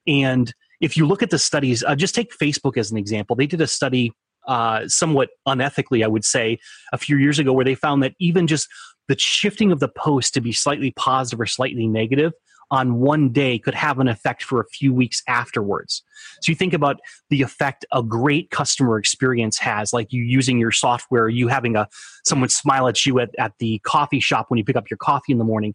And 0.07 0.53
if 0.81 0.97
you 0.97 1.07
look 1.07 1.23
at 1.23 1.31
the 1.31 1.39
studies 1.39 1.83
uh, 1.83 1.95
just 1.95 2.15
take 2.15 2.33
facebook 2.37 2.77
as 2.77 2.91
an 2.91 2.97
example. 2.97 3.37
They 3.37 3.47
did 3.47 3.61
a 3.61 3.67
study 3.67 4.13
uh, 4.47 4.89
somewhat 4.89 5.29
unethically 5.47 6.03
i 6.03 6.09
would 6.09 6.25
say 6.25 6.59
a 6.93 6.99
few 6.99 7.19
years 7.19 7.39
ago 7.39 7.53
where 7.53 7.67
they 7.67 7.75
found 7.75 8.03
that 8.03 8.15
even 8.19 8.47
just 8.47 8.67
the 9.07 9.19
shifting 9.19 9.71
of 9.73 9.81
the 9.81 9.89
post 9.89 10.33
to 10.33 10.41
be 10.41 10.53
slightly 10.53 10.91
positive 10.93 11.41
or 11.41 11.47
slightly 11.47 11.87
negative 11.87 12.33
on 12.71 12.97
one 12.97 13.31
day 13.31 13.59
could 13.59 13.75
have 13.75 13.99
an 13.99 14.09
effect 14.09 14.43
for 14.43 14.61
a 14.61 14.67
few 14.67 14.93
weeks 14.93 15.23
afterwards. 15.27 16.03
So 16.41 16.51
you 16.51 16.57
think 16.57 16.75
about 16.75 17.01
the 17.31 17.43
effect 17.43 17.85
a 17.93 18.03
great 18.03 18.51
customer 18.51 18.99
experience 18.99 19.59
has, 19.59 19.93
like 19.93 20.13
you 20.13 20.23
using 20.23 20.59
your 20.59 20.73
software, 20.73 21.29
you 21.29 21.49
having 21.49 21.77
a 21.77 21.89
someone 22.25 22.49
smile 22.49 22.89
at 22.89 23.07
you 23.07 23.21
at, 23.21 23.31
at 23.39 23.53
the 23.59 23.79
coffee 23.81 24.21
shop 24.21 24.47
when 24.49 24.59
you 24.59 24.65
pick 24.65 24.77
up 24.77 24.91
your 24.91 24.99
coffee 24.99 25.33
in 25.33 25.39
the 25.39 25.45
morning. 25.45 25.75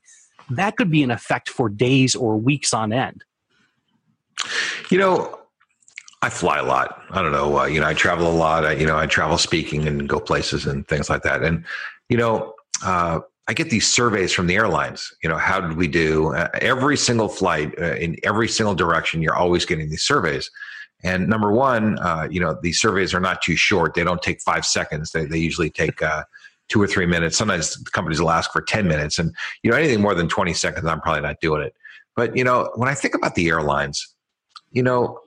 That 0.49 0.75
could 0.75 0.91
be 0.91 1.03
an 1.03 1.11
effect 1.11 1.49
for 1.49 1.69
days 1.69 2.15
or 2.15 2.37
weeks 2.37 2.73
on 2.73 2.91
end. 2.91 3.23
You 4.89 4.97
know, 4.97 5.39
I 6.21 6.29
fly 6.29 6.59
a 6.59 6.63
lot. 6.63 7.01
I 7.11 7.21
don't 7.21 7.31
know. 7.31 7.59
Uh, 7.59 7.65
you 7.65 7.79
know, 7.79 7.87
I 7.87 7.93
travel 7.93 8.27
a 8.27 8.33
lot. 8.33 8.65
I, 8.65 8.73
you 8.73 8.85
know, 8.85 8.97
I 8.97 9.07
travel 9.07 9.37
speaking 9.37 9.87
and 9.87 10.07
go 10.07 10.19
places 10.19 10.65
and 10.65 10.87
things 10.87 11.09
like 11.09 11.23
that. 11.23 11.43
And 11.43 11.65
you 12.09 12.17
know, 12.17 12.53
uh, 12.83 13.19
I 13.47 13.53
get 13.53 13.69
these 13.69 13.87
surveys 13.87 14.31
from 14.31 14.47
the 14.47 14.55
airlines. 14.55 15.13
You 15.21 15.29
know, 15.29 15.37
how 15.37 15.59
did 15.59 15.75
we 15.75 15.87
do? 15.87 16.33
Uh, 16.33 16.47
every 16.61 16.95
single 16.95 17.27
flight 17.27 17.73
uh, 17.79 17.95
in 17.95 18.15
every 18.23 18.47
single 18.47 18.73
direction, 18.73 19.21
you're 19.21 19.35
always 19.35 19.65
getting 19.65 19.89
these 19.89 20.03
surveys. 20.03 20.49
And 21.03 21.27
number 21.27 21.51
one, 21.51 21.99
uh, 21.99 22.27
you 22.31 22.39
know, 22.39 22.57
these 22.61 22.79
surveys 22.79 23.13
are 23.13 23.19
not 23.19 23.41
too 23.41 23.57
short. 23.57 23.93
They 23.93 24.05
don't 24.05 24.21
take 24.21 24.41
five 24.41 24.65
seconds. 24.65 25.11
They, 25.11 25.25
they 25.25 25.37
usually 25.37 25.69
take 25.69 26.01
uh, 26.01 26.23
two 26.69 26.81
or 26.81 26.87
three 26.87 27.05
minutes. 27.05 27.37
Sometimes 27.37 27.75
companies 27.91 28.21
will 28.21 28.31
ask 28.31 28.53
for 28.53 28.61
10 28.61 28.87
minutes. 28.87 29.19
And, 29.19 29.35
you 29.61 29.71
know, 29.71 29.75
anything 29.75 30.01
more 30.01 30.15
than 30.15 30.29
20 30.29 30.53
seconds, 30.53 30.85
I'm 30.85 31.01
probably 31.01 31.21
not 31.21 31.41
doing 31.41 31.63
it. 31.63 31.75
But, 32.15 32.37
you 32.37 32.45
know, 32.45 32.71
when 32.75 32.87
I 32.87 32.93
think 32.93 33.15
about 33.15 33.35
the 33.35 33.49
airlines, 33.49 34.15
you 34.71 34.83
know, 34.83 35.19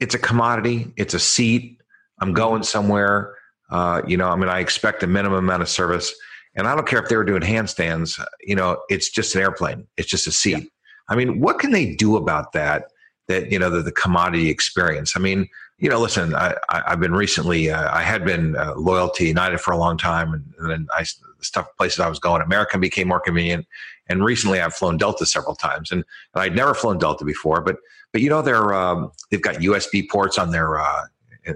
it's 0.00 0.14
a 0.14 0.18
commodity, 0.18 0.92
it's 0.96 1.14
a 1.14 1.18
seat. 1.18 1.80
I'm 2.20 2.34
going 2.34 2.62
somewhere. 2.62 3.34
Uh, 3.70 4.02
you 4.06 4.16
know, 4.16 4.28
I 4.28 4.36
mean, 4.36 4.48
I 4.48 4.60
expect 4.60 5.02
a 5.02 5.06
minimum 5.06 5.38
amount 5.38 5.62
of 5.62 5.68
service 5.68 6.14
and 6.58 6.66
I 6.66 6.74
don't 6.74 6.88
care 6.88 7.00
if 7.00 7.08
they 7.08 7.16
were 7.16 7.24
doing 7.24 7.40
handstands, 7.40 8.20
you 8.40 8.56
know, 8.56 8.82
it's 8.90 9.08
just 9.08 9.34
an 9.36 9.40
airplane. 9.40 9.86
It's 9.96 10.08
just 10.08 10.26
a 10.26 10.32
seat. 10.32 10.58
Yeah. 10.58 10.68
I 11.08 11.14
mean, 11.14 11.40
what 11.40 11.60
can 11.60 11.70
they 11.70 11.94
do 11.94 12.16
about 12.16 12.52
that? 12.52 12.90
That, 13.28 13.52
you 13.52 13.58
know, 13.60 13.70
the, 13.70 13.80
the 13.80 13.92
commodity 13.92 14.50
experience. 14.50 15.12
I 15.16 15.20
mean, 15.20 15.48
you 15.78 15.88
know, 15.88 16.00
listen, 16.00 16.34
I, 16.34 16.54
have 16.68 16.98
been 16.98 17.12
recently, 17.12 17.70
uh, 17.70 17.94
I 17.94 18.02
had 18.02 18.24
been 18.24 18.56
uh, 18.56 18.74
loyalty 18.74 19.26
United 19.26 19.60
for 19.60 19.70
a 19.70 19.76
long 19.76 19.96
time. 19.96 20.32
And, 20.32 20.52
and 20.58 20.70
then 20.70 20.88
I, 20.92 21.02
the 21.02 21.44
stuff, 21.44 21.68
places 21.76 22.00
I 22.00 22.08
was 22.08 22.18
going, 22.18 22.42
American 22.42 22.80
became 22.80 23.06
more 23.06 23.20
convenient. 23.20 23.64
And 24.08 24.24
recently 24.24 24.60
I've 24.60 24.74
flown 24.74 24.96
Delta 24.96 25.26
several 25.26 25.54
times 25.54 25.92
and, 25.92 26.02
and 26.34 26.42
I'd 26.42 26.56
never 26.56 26.74
flown 26.74 26.98
Delta 26.98 27.24
before, 27.24 27.60
but, 27.60 27.76
but 28.12 28.20
you 28.20 28.30
know, 28.30 28.42
they're, 28.42 28.74
um, 28.74 29.12
they've 29.30 29.42
got 29.42 29.56
USB 29.56 30.08
ports 30.08 30.38
on 30.38 30.50
their, 30.50 30.80
uh, 30.80 31.04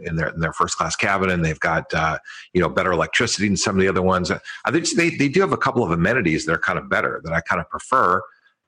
in 0.05 0.17
their 0.17 0.29
in 0.29 0.41
their 0.41 0.53
first 0.53 0.77
class 0.77 0.97
cabin, 0.97 1.31
and 1.31 1.45
they've 1.45 1.61
got 1.61 1.93
uh, 1.95 2.19
you 2.53 2.61
know 2.61 2.69
better 2.69 2.93
electricity 2.93 3.49
than 3.49 3.57
some 3.57 3.77
of 3.77 3.81
the 3.81 3.89
other 3.89 4.03
ones. 4.03 4.31
I 4.31 4.71
think 4.71 4.89
they 4.91 5.11
they 5.11 5.29
do 5.29 5.41
have 5.41 5.53
a 5.53 5.57
couple 5.57 5.85
of 5.85 5.91
amenities 5.91 6.47
that 6.47 6.53
are 6.53 6.59
kind 6.59 6.79
of 6.79 6.89
better 6.89 7.21
that 7.25 7.33
I 7.33 7.41
kind 7.41 7.61
of 7.61 7.69
prefer. 7.69 8.23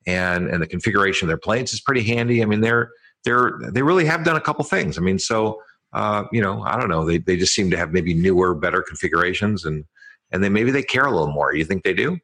and 0.07 0.49
and 0.49 0.63
the 0.63 0.67
configuration 0.67 1.27
of 1.27 1.29
their 1.29 1.39
planes 1.39 1.73
is 1.73 1.81
pretty 1.81 2.03
handy. 2.03 2.43
I 2.43 2.47
mean, 2.47 2.61
they're 2.61 2.91
they're 3.25 3.59
they 3.73 3.83
really 3.83 4.05
have 4.05 4.25
done 4.25 4.37
a 4.37 4.41
couple 4.41 4.65
things. 4.65 4.99
I 4.99 5.01
mean, 5.01 5.19
so 5.19 5.61
uh, 5.93 6.25
you 6.33 6.43
know, 6.43 6.63
I 6.63 6.79
don't 6.79 6.89
know. 6.89 7.05
They 7.05 7.19
they 7.19 7.37
just 7.37 7.55
seem 7.55 7.71
to 7.71 7.77
have 7.77 7.93
maybe 7.93 8.15
newer, 8.15 8.55
better 8.55 8.83
configurations, 8.83 9.65
and 9.65 9.85
and 10.31 10.43
then 10.43 10.53
maybe 10.53 10.71
they 10.71 10.83
care 10.83 11.07
a 11.07 11.11
little 11.11 11.33
more. 11.33 11.55
You 11.55 11.65
think 11.65 11.85
they 11.85 11.95
do? 11.95 12.19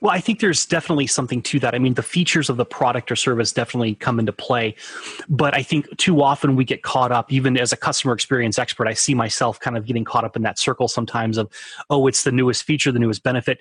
Well, 0.00 0.12
I 0.12 0.20
think 0.20 0.40
there's 0.40 0.64
definitely 0.64 1.06
something 1.06 1.42
to 1.42 1.60
that. 1.60 1.74
I 1.74 1.78
mean, 1.78 1.94
the 1.94 2.02
features 2.02 2.48
of 2.48 2.56
the 2.56 2.64
product 2.64 3.10
or 3.10 3.16
service 3.16 3.52
definitely 3.52 3.94
come 3.96 4.18
into 4.18 4.32
play. 4.32 4.74
But 5.28 5.54
I 5.54 5.62
think 5.62 5.96
too 5.98 6.22
often 6.22 6.56
we 6.56 6.64
get 6.64 6.82
caught 6.82 7.12
up, 7.12 7.32
even 7.32 7.58
as 7.58 7.72
a 7.72 7.76
customer 7.76 8.14
experience 8.14 8.58
expert, 8.58 8.86
I 8.86 8.94
see 8.94 9.14
myself 9.14 9.60
kind 9.60 9.76
of 9.76 9.86
getting 9.86 10.04
caught 10.04 10.24
up 10.24 10.36
in 10.36 10.42
that 10.42 10.58
circle 10.58 10.88
sometimes 10.88 11.36
of, 11.36 11.50
oh, 11.90 12.06
it's 12.06 12.24
the 12.24 12.32
newest 12.32 12.62
feature, 12.62 12.92
the 12.92 12.98
newest 12.98 13.22
benefit. 13.22 13.58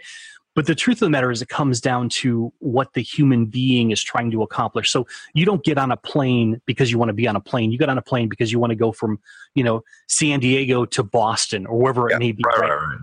But 0.55 0.65
the 0.65 0.75
truth 0.75 0.98
of 0.98 1.05
the 1.05 1.10
matter 1.12 1.31
is, 1.31 1.41
it 1.41 1.48
comes 1.48 1.79
down 1.79 2.10
to 2.10 2.51
what 2.60 2.93
the 2.93 3.01
human 3.01 3.46
being 3.46 3.91
is 3.91 4.01
trying 4.01 4.31
to 4.31 4.41
accomplish. 4.41 4.91
So 4.91 5.08
you 5.34 5.46
don't 5.46 5.63
get 5.63 5.77
on 5.77 5.91
a 5.91 5.98
plane 5.98 6.62
because 6.65 6.91
you 6.91 6.98
want 6.98 7.10
to 7.10 7.13
be 7.13 7.27
on 7.27 7.36
a 7.36 7.39
plane. 7.39 7.72
You 7.72 7.77
get 7.77 7.89
on 7.89 7.98
a 7.98 8.01
plane 8.01 8.29
because 8.29 8.51
you 8.51 8.60
want 8.60 8.72
to 8.72 8.75
go 8.75 8.91
from, 8.91 9.19
you 9.53 9.63
know, 9.63 9.84
San 10.08 10.39
Diego 10.39 10.86
to 10.86 11.03
Boston 11.03 11.65
or 11.65 11.79
wherever 11.79 12.10
it 12.10 12.17
may 12.19 12.31
be. 12.31 12.43
Right, 12.46 12.62
right, 12.62 12.69
right. 12.69 12.98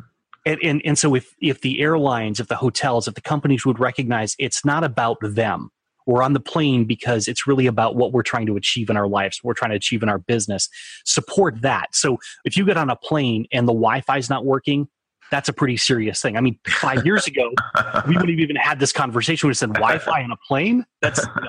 And, 0.47 0.59
and, 0.63 0.81
and 0.85 0.97
so 0.97 1.15
if, 1.15 1.35
if 1.41 1.61
the 1.61 1.81
airlines, 1.81 2.41
if 2.41 2.47
the 2.47 2.57
hotels, 2.57 3.09
if 3.09 3.15
the 3.15 3.21
companies 3.21 3.67
would 3.67 3.81
recognize 3.81 4.37
it's 4.39 4.65
not 4.65 4.85
about 4.85 5.19
them, 5.21 5.71
we're 6.07 6.23
on 6.23 6.33
the 6.33 6.41
plane 6.41 6.85
because 6.85 7.27
it's 7.27 7.49
really 7.49 7.67
about 7.67 7.97
what 7.97 8.13
we're 8.13 8.23
trying 8.23 8.47
to 8.47 8.57
achieve 8.57 8.89
in 8.89 8.97
our 8.97 9.09
lives, 9.09 9.41
we're 9.43 9.55
trying 9.55 9.73
to 9.73 9.77
achieve 9.77 10.05
in 10.05 10.09
our 10.09 10.19
business. 10.19 10.69
Support 11.05 11.63
that. 11.63 11.95
So 11.95 12.19
if 12.45 12.57
you 12.57 12.65
get 12.65 12.77
on 12.77 12.91
a 12.91 12.97
plane 12.97 13.47
and 13.53 13.67
the 13.67 13.73
Wi-Fi 13.73 14.17
is 14.19 14.31
not 14.31 14.45
working, 14.45 14.89
that's 15.33 15.49
a 15.49 15.53
pretty 15.53 15.77
serious 15.77 16.23
thing. 16.23 16.37
I 16.37 16.41
mean, 16.41 16.59
five 16.69 17.05
years 17.05 17.27
ago, 17.27 17.51
we 18.07 18.15
wouldn't 18.15 18.31
have 18.31 18.39
even 18.39 18.55
had 18.55 18.79
this 18.79 18.93
conversation. 18.93 19.49
We 19.49 19.55
said 19.55 19.73
Wi-Fi 19.73 20.23
on 20.23 20.31
a 20.31 20.37
plane. 20.47 20.87
That's 21.03 21.19
you 21.37 21.43
know. 21.43 21.49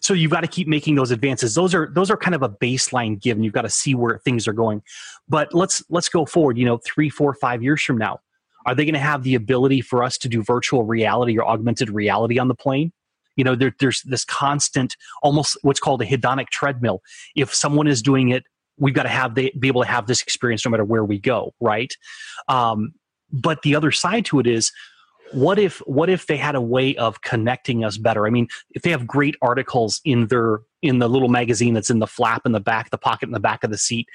so 0.00 0.14
you've 0.14 0.30
got 0.30 0.42
to 0.42 0.46
keep 0.46 0.68
making 0.68 0.94
those 0.94 1.10
advances. 1.10 1.56
Those 1.56 1.74
are 1.74 1.90
those 1.92 2.12
are 2.12 2.16
kind 2.16 2.36
of 2.36 2.42
a 2.42 2.48
baseline 2.48 3.20
given. 3.20 3.42
You've 3.42 3.54
got 3.54 3.62
to 3.62 3.70
see 3.70 3.96
where 3.96 4.18
things 4.18 4.46
are 4.46 4.52
going. 4.52 4.82
But 5.28 5.52
let's 5.52 5.82
let's 5.90 6.08
go 6.08 6.24
forward. 6.26 6.56
You 6.56 6.66
know, 6.66 6.78
three, 6.78 7.10
four, 7.10 7.34
five 7.34 7.60
years 7.60 7.82
from 7.82 7.98
now, 7.98 8.20
are 8.68 8.74
they 8.74 8.84
going 8.84 8.94
to 8.94 9.00
have 9.00 9.22
the 9.22 9.34
ability 9.34 9.80
for 9.80 10.02
us 10.02 10.18
to 10.18 10.28
do 10.28 10.42
virtual 10.42 10.84
reality 10.84 11.38
or 11.38 11.48
augmented 11.48 11.90
reality 11.90 12.38
on 12.38 12.48
the 12.48 12.54
plane? 12.54 12.92
You 13.34 13.44
know, 13.44 13.54
there, 13.54 13.74
there's 13.80 14.02
this 14.02 14.24
constant, 14.24 14.94
almost 15.22 15.56
what's 15.62 15.80
called 15.80 16.02
a 16.02 16.04
hedonic 16.04 16.50
treadmill. 16.50 17.00
If 17.34 17.54
someone 17.54 17.86
is 17.86 18.02
doing 18.02 18.28
it 18.28 18.44
we've 18.78 18.94
got 18.94 19.04
to 19.04 19.08
have 19.08 19.34
be 19.34 19.52
able 19.64 19.82
to 19.82 19.88
have 19.88 20.06
this 20.06 20.22
experience 20.22 20.64
no 20.64 20.70
matter 20.70 20.84
where 20.84 21.04
we 21.04 21.18
go 21.18 21.52
right 21.60 21.96
um, 22.48 22.92
but 23.32 23.62
the 23.62 23.74
other 23.74 23.90
side 23.90 24.24
to 24.24 24.38
it 24.38 24.46
is 24.46 24.70
what 25.32 25.58
if 25.58 25.78
what 25.80 26.08
if 26.08 26.26
they 26.26 26.36
had 26.36 26.54
a 26.54 26.60
way 26.60 26.96
of 26.96 27.20
connecting 27.20 27.84
us 27.84 27.98
better 27.98 28.26
i 28.26 28.30
mean 28.30 28.48
if 28.70 28.82
they 28.82 28.90
have 28.90 29.06
great 29.06 29.34
articles 29.42 30.00
in 30.04 30.26
their 30.28 30.60
in 30.80 31.00
the 31.00 31.08
little 31.08 31.28
magazine 31.28 31.74
that's 31.74 31.90
in 31.90 31.98
the 31.98 32.06
flap 32.06 32.42
in 32.46 32.52
the 32.52 32.60
back 32.60 32.88
the 32.90 32.98
pocket 32.98 33.26
in 33.26 33.32
the 33.32 33.40
back 33.40 33.62
of 33.62 33.70
the 33.70 33.76
seat 33.76 34.08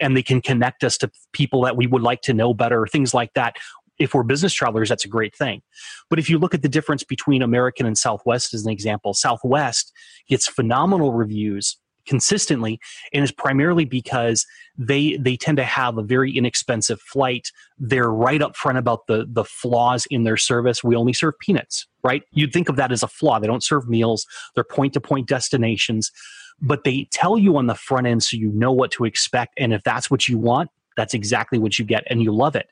and 0.00 0.16
they 0.16 0.22
can 0.22 0.42
connect 0.42 0.84
us 0.84 0.98
to 0.98 1.10
people 1.32 1.62
that 1.62 1.76
we 1.76 1.86
would 1.86 2.02
like 2.02 2.20
to 2.20 2.34
know 2.34 2.52
better 2.52 2.86
things 2.86 3.14
like 3.14 3.32
that 3.34 3.56
if 3.98 4.14
we're 4.14 4.22
business 4.22 4.52
travelers 4.52 4.88
that's 4.88 5.04
a 5.04 5.08
great 5.08 5.34
thing. 5.34 5.62
But 6.10 6.18
if 6.18 6.28
you 6.28 6.38
look 6.38 6.54
at 6.54 6.62
the 6.62 6.68
difference 6.68 7.04
between 7.04 7.42
american 7.42 7.86
and 7.86 7.96
southwest 7.96 8.54
as 8.54 8.64
an 8.64 8.70
example 8.70 9.14
southwest 9.14 9.92
gets 10.28 10.46
phenomenal 10.46 11.12
reviews 11.12 11.76
consistently 12.06 12.80
and 13.12 13.22
it's 13.22 13.32
primarily 13.32 13.84
because 13.84 14.44
they 14.76 15.16
they 15.18 15.36
tend 15.36 15.56
to 15.56 15.64
have 15.64 15.98
a 15.98 16.02
very 16.02 16.36
inexpensive 16.36 17.00
flight. 17.00 17.50
They're 17.78 18.10
right 18.10 18.42
up 18.42 18.56
front 18.56 18.78
about 18.78 19.06
the 19.06 19.26
the 19.28 19.44
flaws 19.44 20.06
in 20.10 20.24
their 20.24 20.36
service. 20.36 20.82
We 20.82 20.96
only 20.96 21.12
serve 21.12 21.38
peanuts 21.38 21.86
right? 22.04 22.24
You'd 22.32 22.52
think 22.52 22.68
of 22.68 22.74
that 22.76 22.90
as 22.90 23.04
a 23.04 23.08
flaw. 23.08 23.38
They 23.38 23.46
don't 23.46 23.62
serve 23.62 23.88
meals. 23.88 24.26
They're 24.56 24.64
point 24.64 24.92
to 24.94 25.00
point 25.00 25.28
destinations. 25.28 26.10
But 26.60 26.82
they 26.82 27.08
tell 27.12 27.38
you 27.38 27.56
on 27.56 27.68
the 27.68 27.76
front 27.76 28.08
end 28.08 28.24
so 28.24 28.36
you 28.36 28.50
know 28.50 28.72
what 28.72 28.90
to 28.92 29.04
expect. 29.04 29.54
And 29.56 29.72
if 29.72 29.84
that's 29.84 30.10
what 30.10 30.26
you 30.26 30.36
want 30.36 30.70
that's 30.96 31.14
exactly 31.14 31.58
what 31.58 31.78
you 31.78 31.84
get. 31.84 32.04
And 32.08 32.22
you 32.22 32.34
love 32.34 32.56
it 32.56 32.68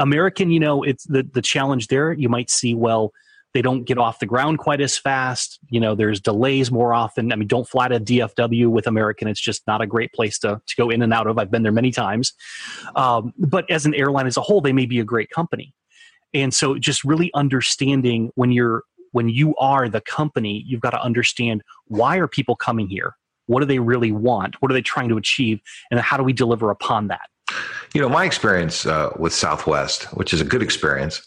american 0.00 0.50
you 0.50 0.60
know 0.60 0.82
it's 0.82 1.04
the 1.04 1.22
the 1.32 1.42
challenge 1.42 1.86
there 1.86 2.12
you 2.12 2.28
might 2.28 2.50
see 2.50 2.74
well 2.74 3.12
they 3.52 3.62
don't 3.62 3.84
get 3.84 3.98
off 3.98 4.20
the 4.20 4.26
ground 4.26 4.58
quite 4.58 4.80
as 4.80 4.96
fast. 4.96 5.58
You 5.70 5.80
know, 5.80 5.94
there's 5.94 6.20
delays 6.20 6.70
more 6.70 6.94
often. 6.94 7.32
I 7.32 7.36
mean, 7.36 7.48
don't 7.48 7.68
fly 7.68 7.88
to 7.88 7.98
DFW 7.98 8.68
with 8.68 8.86
American. 8.86 9.26
It's 9.26 9.40
just 9.40 9.66
not 9.66 9.80
a 9.80 9.86
great 9.86 10.12
place 10.12 10.38
to, 10.40 10.60
to 10.64 10.76
go 10.76 10.90
in 10.90 11.02
and 11.02 11.12
out 11.12 11.26
of. 11.26 11.38
I've 11.38 11.50
been 11.50 11.62
there 11.62 11.72
many 11.72 11.90
times. 11.90 12.32
Um, 12.94 13.32
but 13.38 13.68
as 13.70 13.86
an 13.86 13.94
airline 13.94 14.26
as 14.26 14.36
a 14.36 14.40
whole, 14.40 14.60
they 14.60 14.72
may 14.72 14.86
be 14.86 15.00
a 15.00 15.04
great 15.04 15.30
company. 15.30 15.74
And 16.32 16.54
so 16.54 16.78
just 16.78 17.02
really 17.02 17.30
understanding 17.34 18.30
when 18.36 18.52
you're 18.52 18.84
when 19.12 19.28
you 19.28 19.56
are 19.56 19.88
the 19.88 20.00
company, 20.00 20.62
you've 20.68 20.80
got 20.80 20.90
to 20.90 21.02
understand 21.02 21.62
why 21.86 22.18
are 22.18 22.28
people 22.28 22.54
coming 22.54 22.88
here? 22.88 23.16
What 23.46 23.58
do 23.58 23.66
they 23.66 23.80
really 23.80 24.12
want? 24.12 24.62
What 24.62 24.70
are 24.70 24.74
they 24.74 24.82
trying 24.82 25.08
to 25.08 25.16
achieve? 25.16 25.60
And 25.90 25.98
how 25.98 26.16
do 26.16 26.22
we 26.22 26.32
deliver 26.32 26.70
upon 26.70 27.08
that? 27.08 27.28
You 27.94 28.00
know, 28.00 28.08
my 28.08 28.24
experience 28.24 28.86
uh, 28.86 29.10
with 29.18 29.34
Southwest, 29.34 30.04
which 30.14 30.32
is 30.32 30.40
a 30.40 30.44
good 30.44 30.62
experience, 30.62 31.26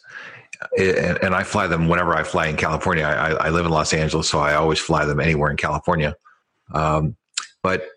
and, 0.78 1.22
and, 1.22 1.36
I 1.36 1.44
fly 1.44 1.68
them 1.68 1.90
whenever 1.90 2.16
I 2.16 2.24
fly 2.24 2.48
in 2.48 2.56
California. 2.56 3.04
I, 3.04 3.32
I, 3.32 3.50
live 3.50 3.66
in 3.66 3.72
Los 3.72 3.92
Angeles, 3.94 4.30
so 4.30 4.40
I 4.40 4.56
always 4.56 4.80
fly 4.80 5.04
them 5.04 5.20
anywhere 5.20 5.52
in 5.52 5.58
California. 5.58 6.16
Um, 6.74 7.18
but 7.62 7.88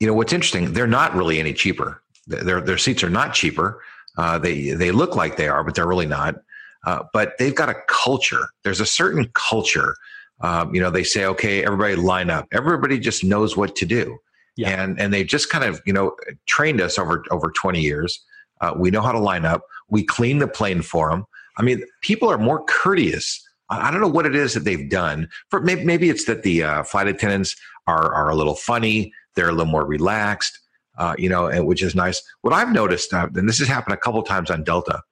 you 0.00 0.08
know 0.08 0.14
what's 0.14 0.32
interesting? 0.32 0.72
They're 0.72 0.88
not 0.88 1.14
really 1.14 1.38
any 1.38 1.52
cheaper. 1.52 2.02
Their 2.26 2.60
their 2.60 2.78
seats 2.78 3.04
are 3.04 3.10
not 3.10 3.32
cheaper. 3.32 3.80
Uh, 4.18 4.38
they 4.38 4.70
they 4.70 4.90
look 4.90 5.14
like 5.14 5.36
they 5.36 5.48
are, 5.48 5.62
but 5.62 5.74
they're 5.74 5.86
really 5.86 6.06
not. 6.06 6.36
Uh, 6.84 7.02
but 7.12 7.32
they've 7.38 7.54
got 7.54 7.68
a 7.68 7.76
culture. 7.88 8.48
There's 8.64 8.80
a 8.80 8.86
certain 8.86 9.30
culture. 9.34 9.96
Um, 10.40 10.74
you 10.74 10.80
know, 10.80 10.90
they 10.90 11.04
say, 11.04 11.24
okay, 11.26 11.64
everybody 11.64 11.96
line 11.96 12.30
up. 12.30 12.46
Everybody 12.52 12.98
just 12.98 13.24
knows 13.24 13.56
what 13.56 13.74
to 13.76 13.86
do. 13.86 14.18
Yeah. 14.56 14.82
And 14.82 14.98
and 15.00 15.12
they've 15.12 15.26
just 15.26 15.50
kind 15.50 15.64
of 15.64 15.80
you 15.86 15.92
know 15.92 16.16
trained 16.46 16.80
us 16.80 16.98
over 16.98 17.24
over 17.30 17.50
20 17.50 17.80
years. 17.80 18.24
Uh, 18.60 18.74
we 18.76 18.90
know 18.90 19.02
how 19.02 19.12
to 19.12 19.18
line 19.18 19.44
up. 19.44 19.62
We 19.88 20.02
clean 20.04 20.38
the 20.38 20.48
plane 20.48 20.82
for 20.82 21.10
them. 21.10 21.26
I 21.58 21.62
mean, 21.62 21.82
people 22.00 22.30
are 22.30 22.38
more 22.38 22.64
courteous. 22.64 23.42
I 23.68 23.90
don't 23.90 24.00
know 24.00 24.08
what 24.08 24.26
it 24.26 24.34
is 24.34 24.54
that 24.54 24.64
they've 24.64 24.88
done. 24.88 25.28
For 25.50 25.60
maybe, 25.60 25.84
maybe 25.84 26.08
it's 26.08 26.24
that 26.26 26.42
the 26.42 26.62
uh, 26.62 26.82
flight 26.84 27.08
attendants 27.08 27.56
are 27.86 28.14
are 28.14 28.30
a 28.30 28.34
little 28.34 28.54
funny. 28.54 29.12
They're 29.34 29.48
a 29.48 29.52
little 29.52 29.70
more 29.70 29.84
relaxed, 29.84 30.58
uh, 30.98 31.14
you 31.18 31.28
know, 31.28 31.46
and, 31.46 31.66
which 31.66 31.82
is 31.82 31.94
nice. 31.94 32.22
What 32.42 32.54
I've 32.54 32.72
noticed, 32.72 33.12
uh, 33.12 33.28
and 33.34 33.48
this 33.48 33.58
has 33.58 33.68
happened 33.68 33.94
a 33.94 33.98
couple 33.98 34.22
times 34.22 34.50
on 34.50 34.64
Delta, 34.64 35.02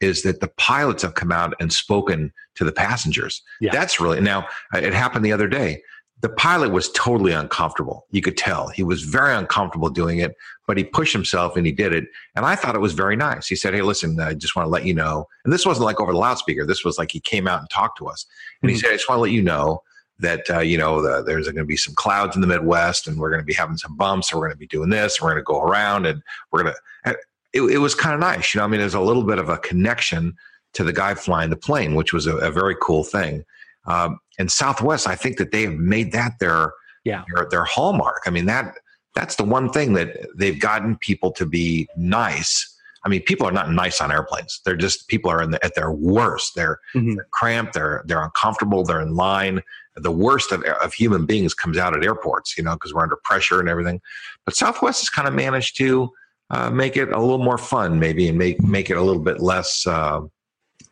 is 0.00 0.22
that 0.22 0.40
the 0.40 0.48
pilots 0.58 1.02
have 1.02 1.14
come 1.14 1.32
out 1.32 1.54
and 1.58 1.72
spoken 1.72 2.32
to 2.56 2.64
the 2.64 2.72
passengers. 2.72 3.42
Yeah. 3.60 3.72
That's 3.72 3.98
really 3.98 4.20
now. 4.20 4.46
It 4.74 4.92
happened 4.92 5.24
the 5.24 5.32
other 5.32 5.48
day 5.48 5.82
the 6.22 6.28
pilot 6.28 6.70
was 6.70 6.90
totally 6.92 7.32
uncomfortable. 7.32 8.06
You 8.12 8.22
could 8.22 8.36
tell 8.36 8.68
he 8.68 8.84
was 8.84 9.02
very 9.02 9.34
uncomfortable 9.34 9.90
doing 9.90 10.18
it, 10.18 10.36
but 10.68 10.76
he 10.76 10.84
pushed 10.84 11.12
himself 11.12 11.56
and 11.56 11.66
he 11.66 11.72
did 11.72 11.92
it. 11.92 12.04
And 12.36 12.46
I 12.46 12.54
thought 12.54 12.76
it 12.76 12.80
was 12.80 12.92
very 12.92 13.16
nice. 13.16 13.48
He 13.48 13.56
said, 13.56 13.74
Hey, 13.74 13.82
listen, 13.82 14.18
I 14.20 14.34
just 14.34 14.54
want 14.54 14.66
to 14.66 14.70
let 14.70 14.86
you 14.86 14.94
know. 14.94 15.26
And 15.44 15.52
this 15.52 15.66
wasn't 15.66 15.84
like 15.84 16.00
over 16.00 16.12
the 16.12 16.18
loudspeaker. 16.18 16.64
This 16.64 16.84
was 16.84 16.96
like 16.96 17.10
he 17.10 17.18
came 17.18 17.48
out 17.48 17.58
and 17.58 17.68
talked 17.68 17.98
to 17.98 18.06
us. 18.06 18.24
And 18.62 18.68
mm-hmm. 18.68 18.74
he 18.76 18.80
said, 18.80 18.90
I 18.90 18.94
just 18.94 19.08
want 19.08 19.18
to 19.18 19.22
let 19.22 19.32
you 19.32 19.42
know 19.42 19.82
that, 20.20 20.48
uh, 20.48 20.60
you 20.60 20.78
know, 20.78 21.02
the, 21.02 21.24
there's 21.24 21.46
going 21.46 21.56
to 21.56 21.64
be 21.64 21.76
some 21.76 21.94
clouds 21.96 22.36
in 22.36 22.40
the 22.40 22.46
Midwest 22.46 23.08
and 23.08 23.18
we're 23.18 23.30
going 23.30 23.42
to 23.42 23.46
be 23.46 23.52
having 23.52 23.76
some 23.76 23.96
bumps. 23.96 24.30
And 24.30 24.40
we're 24.40 24.46
going 24.46 24.56
to 24.56 24.60
be 24.60 24.68
doing 24.68 24.90
this. 24.90 25.18
And 25.18 25.24
we're 25.24 25.32
going 25.32 25.42
to 25.42 25.44
go 25.44 25.60
around 25.60 26.06
and 26.06 26.22
we're 26.52 26.62
going 26.62 26.74
to, 27.04 27.16
it, 27.52 27.62
it 27.62 27.78
was 27.78 27.96
kind 27.96 28.14
of 28.14 28.20
nice. 28.20 28.54
You 28.54 28.60
know, 28.60 28.64
I 28.64 28.68
mean, 28.68 28.78
there's 28.78 28.94
a 28.94 29.00
little 29.00 29.24
bit 29.24 29.38
of 29.38 29.48
a 29.48 29.58
connection 29.58 30.36
to 30.74 30.84
the 30.84 30.92
guy 30.92 31.14
flying 31.14 31.50
the 31.50 31.56
plane, 31.56 31.96
which 31.96 32.12
was 32.12 32.28
a, 32.28 32.36
a 32.36 32.52
very 32.52 32.76
cool 32.80 33.02
thing. 33.02 33.44
Um, 33.86 34.20
and 34.38 34.50
Southwest, 34.50 35.06
I 35.06 35.14
think 35.14 35.36
that 35.38 35.52
they 35.52 35.62
have 35.62 35.74
made 35.74 36.12
that 36.12 36.38
their 36.40 36.72
yeah 37.04 37.24
their, 37.34 37.48
their 37.50 37.64
hallmark. 37.64 38.22
I 38.26 38.30
mean 38.30 38.46
that 38.46 38.74
that's 39.14 39.36
the 39.36 39.44
one 39.44 39.70
thing 39.70 39.92
that 39.94 40.26
they've 40.36 40.58
gotten 40.58 40.96
people 40.96 41.32
to 41.32 41.46
be 41.46 41.88
nice. 41.96 42.68
I 43.04 43.08
mean, 43.08 43.22
people 43.22 43.46
are 43.46 43.52
not 43.52 43.70
nice 43.70 44.00
on 44.00 44.12
airplanes. 44.12 44.60
They're 44.64 44.76
just 44.76 45.08
people 45.08 45.30
are 45.30 45.44
the, 45.46 45.62
at 45.64 45.74
their 45.74 45.90
worst. 45.90 46.54
They're, 46.54 46.78
mm-hmm. 46.94 47.14
they're, 47.14 47.26
cramped. 47.32 47.74
They're 47.74 48.02
they're 48.06 48.22
uncomfortable. 48.22 48.84
They're 48.84 49.00
in 49.00 49.16
line. 49.16 49.60
The 49.96 50.12
worst 50.12 50.52
of, 50.52 50.62
of 50.62 50.94
human 50.94 51.26
beings 51.26 51.52
comes 51.52 51.76
out 51.76 51.96
at 51.96 52.04
airports, 52.04 52.56
you 52.56 52.64
know, 52.64 52.74
because 52.74 52.94
we're 52.94 53.02
under 53.02 53.16
pressure 53.16 53.60
and 53.60 53.68
everything. 53.68 54.00
But 54.44 54.56
Southwest 54.56 55.00
has 55.00 55.10
kind 55.10 55.28
of 55.28 55.34
managed 55.34 55.76
to 55.78 56.10
uh, 56.50 56.70
make 56.70 56.96
it 56.96 57.10
a 57.10 57.20
little 57.20 57.42
more 57.42 57.58
fun, 57.58 57.98
maybe, 57.98 58.28
and 58.28 58.38
make 58.38 58.62
make 58.62 58.88
it 58.88 58.96
a 58.96 59.02
little 59.02 59.22
bit 59.22 59.40
less, 59.40 59.86
uh, 59.86 60.20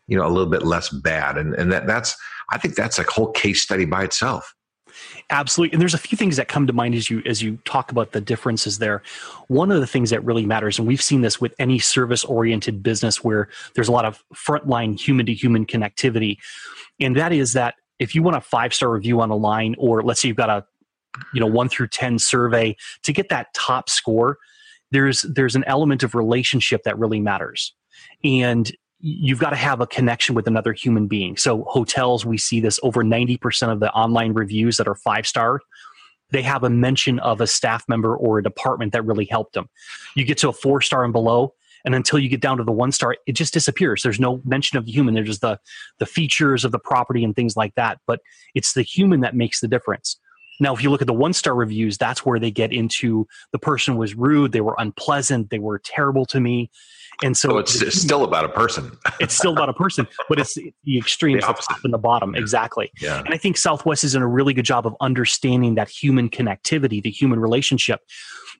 you 0.08 0.16
know, 0.18 0.26
a 0.26 0.28
little 0.28 0.50
bit 0.50 0.64
less 0.64 0.88
bad. 0.88 1.38
And 1.38 1.54
and 1.54 1.72
that 1.72 1.86
that's 1.86 2.16
I 2.50 2.58
think 2.58 2.74
that's 2.74 2.98
a 2.98 3.04
whole 3.04 3.30
case 3.32 3.62
study 3.62 3.84
by 3.84 4.04
itself. 4.04 4.54
Absolutely. 5.30 5.72
And 5.72 5.80
there's 5.80 5.94
a 5.94 5.98
few 5.98 6.16
things 6.16 6.36
that 6.36 6.48
come 6.48 6.66
to 6.66 6.72
mind 6.72 6.94
as 6.94 7.08
you 7.08 7.22
as 7.24 7.42
you 7.42 7.58
talk 7.64 7.92
about 7.92 8.12
the 8.12 8.20
differences 8.20 8.78
there. 8.78 9.02
One 9.48 9.70
of 9.70 9.80
the 9.80 9.86
things 9.86 10.10
that 10.10 10.24
really 10.24 10.44
matters, 10.44 10.78
and 10.78 10.88
we've 10.88 11.02
seen 11.02 11.20
this 11.20 11.40
with 11.40 11.54
any 11.58 11.78
service 11.78 12.24
oriented 12.24 12.82
business 12.82 13.22
where 13.22 13.48
there's 13.74 13.88
a 13.88 13.92
lot 13.92 14.04
of 14.04 14.22
frontline 14.34 14.98
human 14.98 15.26
to 15.26 15.34
human 15.34 15.66
connectivity, 15.66 16.38
and 16.98 17.16
that 17.16 17.32
is 17.32 17.52
that 17.52 17.76
if 17.98 18.14
you 18.14 18.22
want 18.22 18.36
a 18.36 18.40
five 18.40 18.74
star 18.74 18.90
review 18.90 19.20
on 19.20 19.30
a 19.30 19.36
line, 19.36 19.76
or 19.78 20.02
let's 20.02 20.20
say 20.20 20.28
you've 20.28 20.36
got 20.36 20.50
a 20.50 20.64
you 21.32 21.40
know 21.40 21.46
one 21.46 21.68
through 21.68 21.88
ten 21.88 22.18
survey 22.18 22.76
to 23.04 23.12
get 23.12 23.28
that 23.28 23.54
top 23.54 23.88
score, 23.88 24.38
there's 24.90 25.22
there's 25.22 25.54
an 25.54 25.64
element 25.64 26.02
of 26.02 26.14
relationship 26.14 26.82
that 26.84 26.98
really 26.98 27.20
matters. 27.20 27.74
And 28.24 28.70
you've 29.00 29.38
got 29.38 29.50
to 29.50 29.56
have 29.56 29.80
a 29.80 29.86
connection 29.86 30.34
with 30.34 30.46
another 30.46 30.72
human 30.72 31.06
being. 31.06 31.36
So 31.36 31.64
hotels, 31.64 32.26
we 32.26 32.38
see 32.38 32.60
this 32.60 32.78
over 32.82 33.02
90% 33.02 33.72
of 33.72 33.80
the 33.80 33.90
online 33.92 34.34
reviews 34.34 34.76
that 34.76 34.86
are 34.86 34.94
five 34.94 35.26
star, 35.26 35.60
they 36.30 36.42
have 36.42 36.62
a 36.62 36.70
mention 36.70 37.18
of 37.20 37.40
a 37.40 37.46
staff 37.46 37.84
member 37.88 38.16
or 38.16 38.38
a 38.38 38.42
department 38.42 38.92
that 38.92 39.04
really 39.04 39.24
helped 39.24 39.54
them. 39.54 39.68
You 40.14 40.24
get 40.24 40.38
to 40.38 40.48
a 40.48 40.52
four 40.52 40.80
star 40.80 41.04
and 41.04 41.12
below, 41.12 41.54
and 41.84 41.94
until 41.94 42.18
you 42.18 42.28
get 42.28 42.40
down 42.40 42.58
to 42.58 42.64
the 42.64 42.72
one 42.72 42.92
star, 42.92 43.16
it 43.26 43.32
just 43.32 43.54
disappears. 43.54 44.02
There's 44.02 44.20
no 44.20 44.40
mention 44.44 44.78
of 44.78 44.84
the 44.84 44.92
human. 44.92 45.14
There's 45.14 45.28
just 45.28 45.40
the 45.40 45.58
the 45.98 46.06
features 46.06 46.64
of 46.64 46.72
the 46.72 46.78
property 46.78 47.24
and 47.24 47.34
things 47.34 47.56
like 47.56 47.74
that. 47.74 47.98
But 48.06 48.20
it's 48.54 48.74
the 48.74 48.82
human 48.82 49.20
that 49.20 49.34
makes 49.34 49.60
the 49.60 49.68
difference. 49.68 50.18
Now, 50.60 50.74
if 50.74 50.82
you 50.82 50.90
look 50.90 51.00
at 51.00 51.06
the 51.06 51.14
one 51.14 51.32
star 51.32 51.54
reviews, 51.54 51.98
that's 51.98 52.24
where 52.24 52.38
they 52.38 52.50
get 52.50 52.72
into 52.72 53.26
the 53.52 53.58
person 53.58 53.96
was 53.96 54.14
rude, 54.14 54.52
they 54.52 54.60
were 54.60 54.76
unpleasant, 54.78 55.50
they 55.50 55.58
were 55.58 55.78
terrible 55.78 56.26
to 56.26 56.40
me. 56.40 56.70
And 57.22 57.36
so, 57.36 57.50
so 57.50 57.58
it's, 57.58 57.82
it's 57.82 58.00
still 58.00 58.24
about 58.24 58.44
a 58.44 58.48
person. 58.48 58.96
it's 59.20 59.34
still 59.34 59.52
about 59.52 59.68
a 59.68 59.74
person, 59.74 60.06
but 60.28 60.38
it's 60.38 60.54
the 60.84 60.98
extremes, 60.98 61.42
the, 61.42 61.52
the 61.52 61.62
top 61.68 61.84
and 61.84 61.92
the 61.92 61.98
bottom. 61.98 62.34
Yeah. 62.34 62.40
Exactly. 62.40 62.90
Yeah. 63.00 63.20
And 63.20 63.34
I 63.34 63.36
think 63.36 63.56
Southwest 63.56 64.04
is 64.04 64.12
doing 64.12 64.22
a 64.22 64.28
really 64.28 64.54
good 64.54 64.64
job 64.64 64.86
of 64.86 64.94
understanding 65.00 65.74
that 65.74 65.88
human 65.88 66.30
connectivity, 66.30 67.02
the 67.02 67.10
human 67.10 67.40
relationship. 67.40 68.00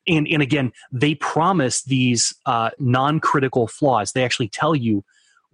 And, 0.07 0.27
and 0.29 0.43
again, 0.43 0.73
they 0.93 1.15
promise 1.15 1.83
these 1.83 2.35
uh, 2.47 2.71
non 2.79 3.21
critical 3.21 3.67
flaws. 3.67 4.13
They 4.13 4.25
actually 4.25 4.49
tell 4.49 4.75
you 4.75 5.05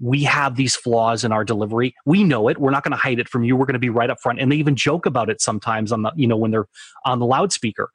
we 0.01 0.25
have 0.25 0.57
these 0.57 0.77
flaws 0.77 1.25
in 1.25 1.33
our 1.33 1.45
delivery. 1.45 1.95
We 2.05 2.23
know 2.23 2.49
it. 2.49 2.59
We're 2.59 2.71
not 2.71 2.85
going 2.85 2.93
to 2.93 2.99
hide 2.99 3.19
it 3.19 3.29
from 3.29 3.45
you. 3.45 3.57
We're 3.57 3.67
going 3.67 3.75
to 3.75 3.79
be 3.81 3.89
right 3.89 4.11
up 4.11 4.21
front. 4.21 4.41
And 4.41 4.53
they 4.53 4.57
even 4.57 4.77
joke 4.77 5.07
about 5.07 5.31
it 5.31 5.41
sometimes 5.41 5.93
on 5.93 6.03
the, 6.03 6.13
you 6.17 6.27
know, 6.27 6.37
when 6.37 6.51
they're 6.51 6.69
on 7.05 7.19
the 7.19 7.27
loudspeaker. 7.27 7.91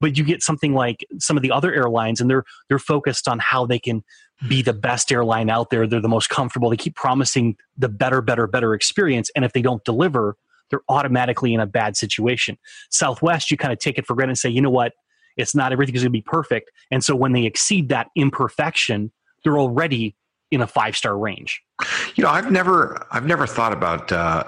But 0.00 0.16
you 0.16 0.24
get 0.24 0.42
something 0.42 0.74
like 0.74 1.06
some 1.18 1.36
of 1.36 1.42
the 1.42 1.52
other 1.52 1.72
airlines 1.72 2.20
and 2.20 2.28
they're 2.28 2.44
they're 2.68 2.78
focused 2.78 3.28
on 3.28 3.38
how 3.38 3.66
they 3.66 3.78
can 3.78 4.02
be 4.48 4.62
the 4.62 4.72
best 4.72 5.12
airline 5.12 5.48
out 5.48 5.70
there. 5.70 5.86
They're 5.86 6.00
the 6.00 6.08
most 6.08 6.28
comfortable. 6.28 6.70
They 6.70 6.76
keep 6.76 6.96
promising 6.96 7.56
the 7.76 7.88
better, 7.88 8.20
better, 8.20 8.46
better 8.46 8.74
experience. 8.74 9.30
And 9.36 9.44
if 9.44 9.52
they 9.52 9.62
don't 9.62 9.84
deliver, 9.84 10.36
they're 10.70 10.82
automatically 10.88 11.54
in 11.54 11.60
a 11.60 11.66
bad 11.66 11.96
situation. 11.96 12.58
Southwest, 12.90 13.50
you 13.50 13.56
kind 13.56 13.72
of 13.72 13.78
take 13.78 13.98
it 13.98 14.06
for 14.06 14.14
granted 14.14 14.30
and 14.30 14.38
say, 14.38 14.48
you 14.48 14.60
know 14.60 14.70
what? 14.70 14.94
It's 15.36 15.54
not 15.54 15.72
everything's 15.72 16.00
going 16.00 16.06
to 16.06 16.10
be 16.10 16.22
perfect. 16.22 16.70
And 16.90 17.04
so 17.04 17.14
when 17.14 17.32
they 17.32 17.44
exceed 17.44 17.88
that 17.90 18.08
imperfection, 18.16 19.12
they're 19.44 19.58
already 19.58 20.16
in 20.52 20.60
a 20.60 20.66
five 20.66 20.96
star 20.96 21.18
range. 21.18 21.60
You 22.14 22.22
know, 22.22 22.30
I've 22.30 22.52
never 22.52 23.04
I've 23.10 23.26
never 23.26 23.46
thought 23.46 23.72
about 23.72 24.12
uh, 24.12 24.44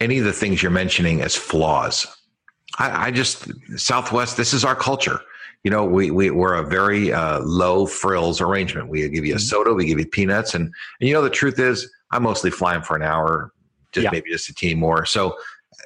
any 0.00 0.18
of 0.18 0.24
the 0.24 0.32
things 0.32 0.62
you're 0.62 0.70
mentioning 0.70 1.20
as 1.20 1.34
flaws. 1.34 2.06
I, 2.78 3.08
I, 3.08 3.10
just 3.10 3.48
Southwest. 3.76 4.36
This 4.36 4.54
is 4.54 4.64
our 4.64 4.76
culture. 4.76 5.20
You 5.64 5.72
know, 5.72 5.84
we, 5.84 6.12
we 6.12 6.30
we're 6.30 6.54
a 6.54 6.62
very 6.62 7.12
uh, 7.12 7.40
low 7.40 7.86
frills 7.86 8.40
arrangement. 8.40 8.88
We 8.88 9.08
give 9.08 9.26
you 9.26 9.34
a 9.34 9.36
mm-hmm. 9.36 9.42
soda, 9.42 9.74
we 9.74 9.86
give 9.86 9.98
you 9.98 10.06
peanuts, 10.06 10.54
and 10.54 10.72
and 11.00 11.08
you 11.08 11.12
know 11.12 11.22
the 11.22 11.30
truth 11.30 11.58
is, 11.58 11.90
I'm 12.12 12.22
mostly 12.22 12.50
flying 12.50 12.82
for 12.82 12.94
an 12.94 13.02
hour, 13.02 13.52
just 13.92 14.04
yeah. 14.04 14.10
maybe 14.12 14.30
just 14.30 14.48
a 14.48 14.54
teeny 14.54 14.76
more. 14.76 15.04
So, 15.04 15.36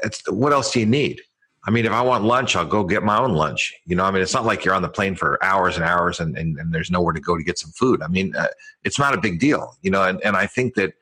it's 0.05 0.23
what 0.31 0.53
else 0.53 0.73
do 0.73 0.81
you 0.81 0.87
need? 0.87 1.23
I 1.65 1.71
mean, 1.71 1.87
if 1.87 1.93
I 1.93 2.03
want 2.03 2.25
lunch, 2.25 2.57
I'll 2.57 2.67
go 2.67 2.83
get 2.83 3.05
my 3.05 3.19
own 3.19 3.35
lunch. 3.35 3.73
You 3.87 3.95
know, 3.95 4.05
I 4.05 4.11
mean, 4.11 4.21
it's 4.21 4.35
not 4.35 4.45
like 4.45 4.65
you're 4.65 4.75
on 4.75 4.83
the 4.83 4.89
plane 4.89 5.15
for 5.15 5.43
hours 5.45 5.77
and 5.77 5.85
hours 5.85 6.19
and, 6.19 6.37
and, 6.37 6.59
and 6.59 6.75
there's 6.75 6.91
nowhere 6.91 7.13
to 7.13 7.21
go 7.21 7.37
to 7.37 7.45
get 7.45 7.59
some 7.59 7.71
food. 7.71 8.03
I 8.03 8.09
mean, 8.09 8.35
uh, 8.35 8.49
it's 8.83 8.99
not 8.99 9.15
a 9.15 9.21
big 9.21 9.39
deal, 9.39 9.77
you 9.83 9.91
know, 9.91 10.03
and, 10.03 10.21
and 10.25 10.37
I 10.37 10.47
think 10.47 10.75
that 10.75 10.95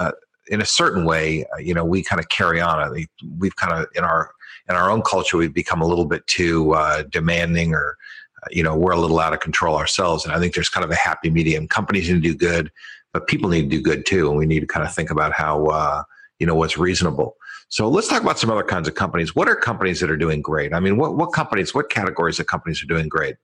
uh, 0.00 0.12
in 0.48 0.60
a 0.60 0.64
certain 0.64 1.04
way, 1.04 1.44
uh, 1.54 1.58
you 1.58 1.72
know, 1.72 1.84
we 1.84 2.02
kind 2.02 2.18
of 2.18 2.28
carry 2.30 2.60
on. 2.60 3.06
We've 3.38 3.54
kind 3.54 3.72
of, 3.72 3.86
in 3.94 4.02
our, 4.02 4.32
in 4.68 4.74
our 4.74 4.90
own 4.90 5.02
culture, 5.02 5.36
we've 5.36 5.54
become 5.54 5.80
a 5.80 5.86
little 5.86 6.04
bit 6.04 6.26
too 6.26 6.72
uh, 6.72 7.04
demanding 7.04 7.72
or, 7.72 7.96
uh, 8.42 8.48
you 8.50 8.64
know, 8.64 8.76
we're 8.76 8.92
a 8.92 8.98
little 8.98 9.20
out 9.20 9.32
of 9.32 9.38
control 9.38 9.76
ourselves. 9.76 10.24
And 10.24 10.34
I 10.34 10.40
think 10.40 10.54
there's 10.54 10.68
kind 10.68 10.84
of 10.84 10.90
a 10.90 10.96
happy 10.96 11.30
medium. 11.30 11.68
Companies 11.68 12.08
need 12.08 12.22
to 12.22 12.28
do 12.28 12.34
good, 12.34 12.72
but 13.12 13.28
people 13.28 13.50
need 13.50 13.70
to 13.70 13.76
do 13.76 13.80
good 13.80 14.04
too. 14.04 14.28
And 14.30 14.36
we 14.36 14.46
need 14.46 14.60
to 14.60 14.66
kind 14.66 14.84
of 14.84 14.92
think 14.92 15.10
about 15.10 15.32
how, 15.32 15.66
uh, 15.66 16.02
you 16.40 16.46
know, 16.46 16.56
what's 16.56 16.76
reasonable. 16.76 17.36
So 17.72 17.88
let's 17.88 18.06
talk 18.06 18.20
about 18.20 18.38
some 18.38 18.50
other 18.50 18.62
kinds 18.62 18.86
of 18.86 18.94
companies. 18.94 19.34
What 19.34 19.48
are 19.48 19.56
companies 19.56 20.00
that 20.00 20.10
are 20.10 20.16
doing 20.18 20.42
great? 20.42 20.74
I 20.74 20.78
mean, 20.78 20.98
what, 20.98 21.16
what 21.16 21.32
companies, 21.32 21.74
what 21.74 21.88
categories 21.88 22.38
of 22.38 22.46
companies 22.46 22.82
are 22.82 22.86
doing 22.86 23.08
great? 23.08 23.36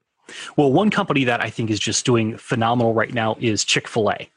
Well, 0.55 0.71
one 0.71 0.91
company 0.91 1.25
that 1.25 1.43
I 1.43 1.49
think 1.49 1.71
is 1.71 1.81
just 1.81 2.05
doing 2.05 2.37
phenomenal 2.37 2.93
right 2.93 3.14
now 3.14 3.38
is 3.41 3.64
Chick 3.64 3.88
fil 3.88 4.11
A. 4.11 4.29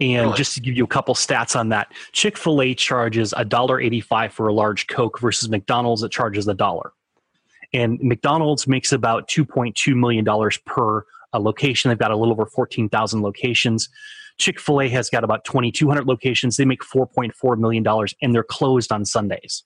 And 0.00 0.26
really? 0.26 0.36
just 0.36 0.54
to 0.54 0.60
give 0.60 0.76
you 0.76 0.84
a 0.84 0.86
couple 0.86 1.16
stats 1.16 1.58
on 1.58 1.70
that, 1.70 1.92
Chick 2.12 2.38
fil 2.38 2.62
A 2.62 2.72
charges 2.72 3.34
$1.85 3.36 4.30
for 4.30 4.46
a 4.46 4.52
large 4.52 4.86
Coke 4.86 5.18
versus 5.18 5.48
McDonald's 5.48 6.02
that 6.02 6.12
charges 6.12 6.46
a 6.46 6.54
dollar. 6.54 6.92
And 7.74 7.98
McDonald's 8.00 8.68
makes 8.68 8.92
about 8.92 9.26
$2.2 9.26 9.96
million 9.96 10.24
per 10.66 11.04
uh, 11.32 11.40
location. 11.40 11.88
They've 11.88 11.98
got 11.98 12.12
a 12.12 12.16
little 12.16 12.32
over 12.32 12.46
14,000 12.46 13.22
locations. 13.22 13.88
Chick 14.38 14.60
fil 14.60 14.80
A 14.80 14.88
has 14.88 15.10
got 15.10 15.24
about 15.24 15.44
2,200 15.44 16.06
locations. 16.06 16.56
They 16.56 16.64
make 16.64 16.82
$4.4 16.82 17.58
million 17.58 17.86
and 18.20 18.34
they're 18.34 18.42
closed 18.42 18.92
on 18.92 19.04
Sundays. 19.04 19.64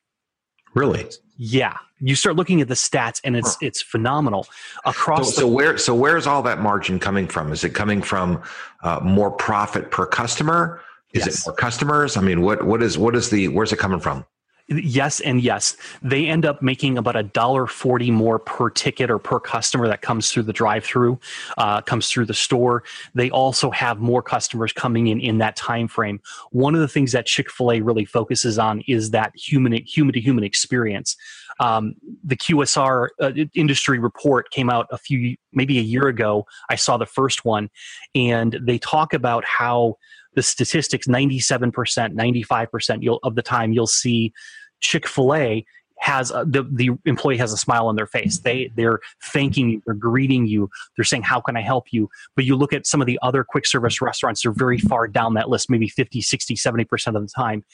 Really? 0.74 1.06
Yeah. 1.38 1.76
You 2.00 2.14
start 2.14 2.36
looking 2.36 2.60
at 2.60 2.68
the 2.68 2.74
stats 2.74 3.20
and 3.24 3.34
it's 3.36 3.56
it's 3.62 3.80
phenomenal 3.80 4.46
across. 4.84 5.34
So, 5.34 5.40
so 5.40 5.48
where 5.48 5.78
so 5.78 5.94
where's 5.94 6.26
all 6.26 6.42
that 6.42 6.60
margin 6.60 6.98
coming 6.98 7.26
from? 7.26 7.52
Is 7.52 7.64
it 7.64 7.70
coming 7.70 8.02
from 8.02 8.42
uh, 8.82 9.00
more 9.02 9.30
profit 9.30 9.90
per 9.90 10.04
customer? 10.04 10.82
Is 11.14 11.24
yes. 11.24 11.40
it 11.40 11.48
more 11.48 11.56
customers? 11.56 12.18
I 12.18 12.20
mean, 12.20 12.42
what 12.42 12.66
what 12.66 12.82
is 12.82 12.98
what 12.98 13.16
is 13.16 13.30
the 13.30 13.48
where's 13.48 13.72
it 13.72 13.78
coming 13.78 14.00
from? 14.00 14.26
Yes 14.68 15.20
and 15.20 15.40
yes. 15.40 15.76
They 16.02 16.26
end 16.26 16.44
up 16.44 16.60
making 16.60 16.98
about 16.98 17.14
a 17.14 17.22
dollar 17.22 17.68
forty 17.68 18.10
more 18.10 18.40
per 18.40 18.68
ticket 18.68 19.10
or 19.10 19.18
per 19.18 19.38
customer 19.38 19.86
that 19.86 20.02
comes 20.02 20.32
through 20.32 20.42
the 20.42 20.52
drive-through, 20.52 21.20
uh, 21.56 21.82
comes 21.82 22.10
through 22.10 22.26
the 22.26 22.34
store. 22.34 22.82
They 23.14 23.30
also 23.30 23.70
have 23.70 24.00
more 24.00 24.22
customers 24.22 24.72
coming 24.72 25.06
in 25.06 25.20
in 25.20 25.38
that 25.38 25.54
time 25.54 25.86
frame. 25.86 26.20
One 26.50 26.74
of 26.74 26.80
the 26.80 26.88
things 26.88 27.12
that 27.12 27.26
Chick 27.26 27.48
Fil 27.48 27.72
A 27.72 27.80
really 27.80 28.04
focuses 28.04 28.58
on 28.58 28.80
is 28.88 29.12
that 29.12 29.32
human 29.36 29.72
human 29.84 30.12
to 30.14 30.20
human 30.20 30.42
experience. 30.42 31.16
Um, 31.60 31.94
the 32.24 32.36
QSR 32.36 33.08
uh, 33.20 33.32
industry 33.54 33.98
report 33.98 34.50
came 34.50 34.68
out 34.68 34.88
a 34.90 34.98
few 34.98 35.36
maybe 35.52 35.78
a 35.78 35.82
year 35.82 36.08
ago. 36.08 36.44
I 36.68 36.74
saw 36.74 36.96
the 36.96 37.06
first 37.06 37.44
one, 37.44 37.70
and 38.16 38.58
they 38.60 38.78
talk 38.78 39.14
about 39.14 39.44
how 39.44 39.96
the 40.36 40.42
statistics 40.42 41.08
97%, 41.08 41.72
95% 41.72 43.18
of 43.24 43.34
the 43.34 43.42
time 43.42 43.72
you'll 43.72 43.86
see 43.86 44.32
Chick 44.80 45.08
fil 45.08 45.34
A 45.34 45.66
has 45.98 46.30
a, 46.30 46.44
the 46.46 46.62
the 46.70 46.90
employee 47.06 47.38
has 47.38 47.54
a 47.54 47.56
smile 47.56 47.86
on 47.86 47.96
their 47.96 48.06
face. 48.06 48.38
They 48.40 48.70
they're 48.76 49.00
thanking 49.24 49.70
you, 49.70 49.82
they're 49.86 49.94
greeting 49.94 50.46
you, 50.46 50.68
they're 50.94 51.04
saying 51.04 51.22
how 51.22 51.40
can 51.40 51.56
I 51.56 51.62
help 51.62 51.86
you? 51.90 52.10
But 52.36 52.44
you 52.44 52.54
look 52.54 52.74
at 52.74 52.86
some 52.86 53.00
of 53.00 53.06
the 53.06 53.18
other 53.22 53.42
quick 53.42 53.66
service 53.66 54.00
restaurants, 54.02 54.42
they're 54.42 54.52
very 54.52 54.78
far 54.78 55.08
down 55.08 55.34
that 55.34 55.48
list, 55.48 55.70
maybe 55.70 55.88
50, 55.88 56.20
60, 56.20 56.54
70% 56.54 57.16
of 57.16 57.22
the 57.22 57.32
time. 57.34 57.64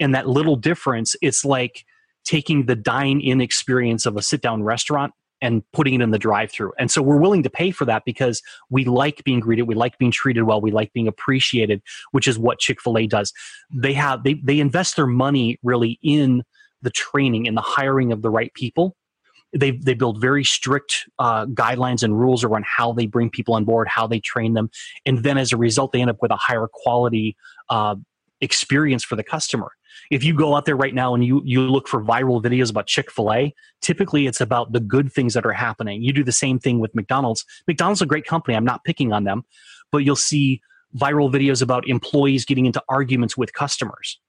And 0.00 0.12
that 0.14 0.28
little 0.28 0.56
difference, 0.56 1.14
it's 1.22 1.44
like 1.44 1.84
taking 2.24 2.66
the 2.66 2.76
dine 2.76 3.20
in 3.20 3.40
experience 3.40 4.06
of 4.06 4.16
a 4.16 4.22
sit 4.22 4.42
down 4.42 4.64
restaurant 4.64 5.14
and 5.40 5.62
putting 5.72 5.94
it 5.94 6.00
in 6.00 6.10
the 6.10 6.18
drive 6.18 6.50
through. 6.50 6.72
And 6.78 6.90
so 6.90 7.02
we're 7.02 7.18
willing 7.18 7.42
to 7.42 7.50
pay 7.50 7.70
for 7.70 7.84
that 7.84 8.02
because 8.04 8.42
we 8.70 8.84
like 8.84 9.22
being 9.24 9.40
greeted, 9.40 9.62
we 9.62 9.74
like 9.74 9.98
being 9.98 10.10
treated 10.10 10.42
well, 10.44 10.60
we 10.60 10.70
like 10.70 10.92
being 10.92 11.08
appreciated, 11.08 11.82
which 12.12 12.28
is 12.28 12.38
what 12.38 12.58
Chick-fil-A 12.58 13.06
does. 13.06 13.32
They 13.72 13.92
have 13.94 14.24
they 14.24 14.34
they 14.34 14.60
invest 14.60 14.96
their 14.96 15.06
money 15.06 15.58
really 15.62 15.98
in 16.02 16.42
the 16.82 16.90
training 16.90 17.48
and 17.48 17.56
the 17.56 17.62
hiring 17.62 18.12
of 18.12 18.22
the 18.22 18.30
right 18.30 18.52
people. 18.54 18.96
They 19.56 19.72
they 19.72 19.94
build 19.94 20.20
very 20.20 20.44
strict 20.44 21.08
uh, 21.18 21.46
guidelines 21.46 22.02
and 22.02 22.18
rules 22.18 22.44
around 22.44 22.64
how 22.66 22.92
they 22.92 23.06
bring 23.06 23.30
people 23.30 23.54
on 23.54 23.64
board, 23.64 23.88
how 23.88 24.06
they 24.06 24.20
train 24.20 24.54
them, 24.54 24.70
and 25.06 25.22
then 25.24 25.38
as 25.38 25.52
a 25.52 25.56
result, 25.56 25.92
they 25.92 26.00
end 26.00 26.10
up 26.10 26.18
with 26.20 26.30
a 26.30 26.36
higher 26.36 26.68
quality 26.70 27.34
uh, 27.70 27.96
experience 28.40 29.04
for 29.04 29.16
the 29.16 29.24
customer. 29.24 29.72
If 30.10 30.24
you 30.24 30.34
go 30.34 30.54
out 30.54 30.64
there 30.64 30.76
right 30.76 30.94
now 30.94 31.14
and 31.14 31.24
you 31.24 31.42
you 31.44 31.62
look 31.62 31.88
for 31.88 32.02
viral 32.02 32.42
videos 32.42 32.70
about 32.70 32.86
chick-fil-a 32.86 33.54
typically 33.80 34.26
it's 34.26 34.40
about 34.40 34.72
the 34.72 34.80
good 34.80 35.12
things 35.12 35.34
that 35.34 35.44
are 35.44 35.52
happening. 35.52 36.02
You 36.02 36.12
do 36.12 36.24
the 36.24 36.32
same 36.32 36.58
thing 36.58 36.78
with 36.78 36.94
mcdonald's. 36.94 37.44
Mcdonald's 37.66 37.98
is 37.98 38.02
a 38.02 38.06
great 38.06 38.26
company. 38.26 38.56
I'm 38.56 38.64
not 38.64 38.84
picking 38.84 39.12
on 39.12 39.24
them 39.24 39.44
but 39.90 39.98
you'll 39.98 40.16
see 40.16 40.60
viral 40.96 41.32
videos 41.32 41.62
about 41.62 41.88
employees 41.88 42.44
getting 42.44 42.66
into 42.66 42.82
arguments 42.88 43.36
with 43.36 43.52
customers. 43.52 44.20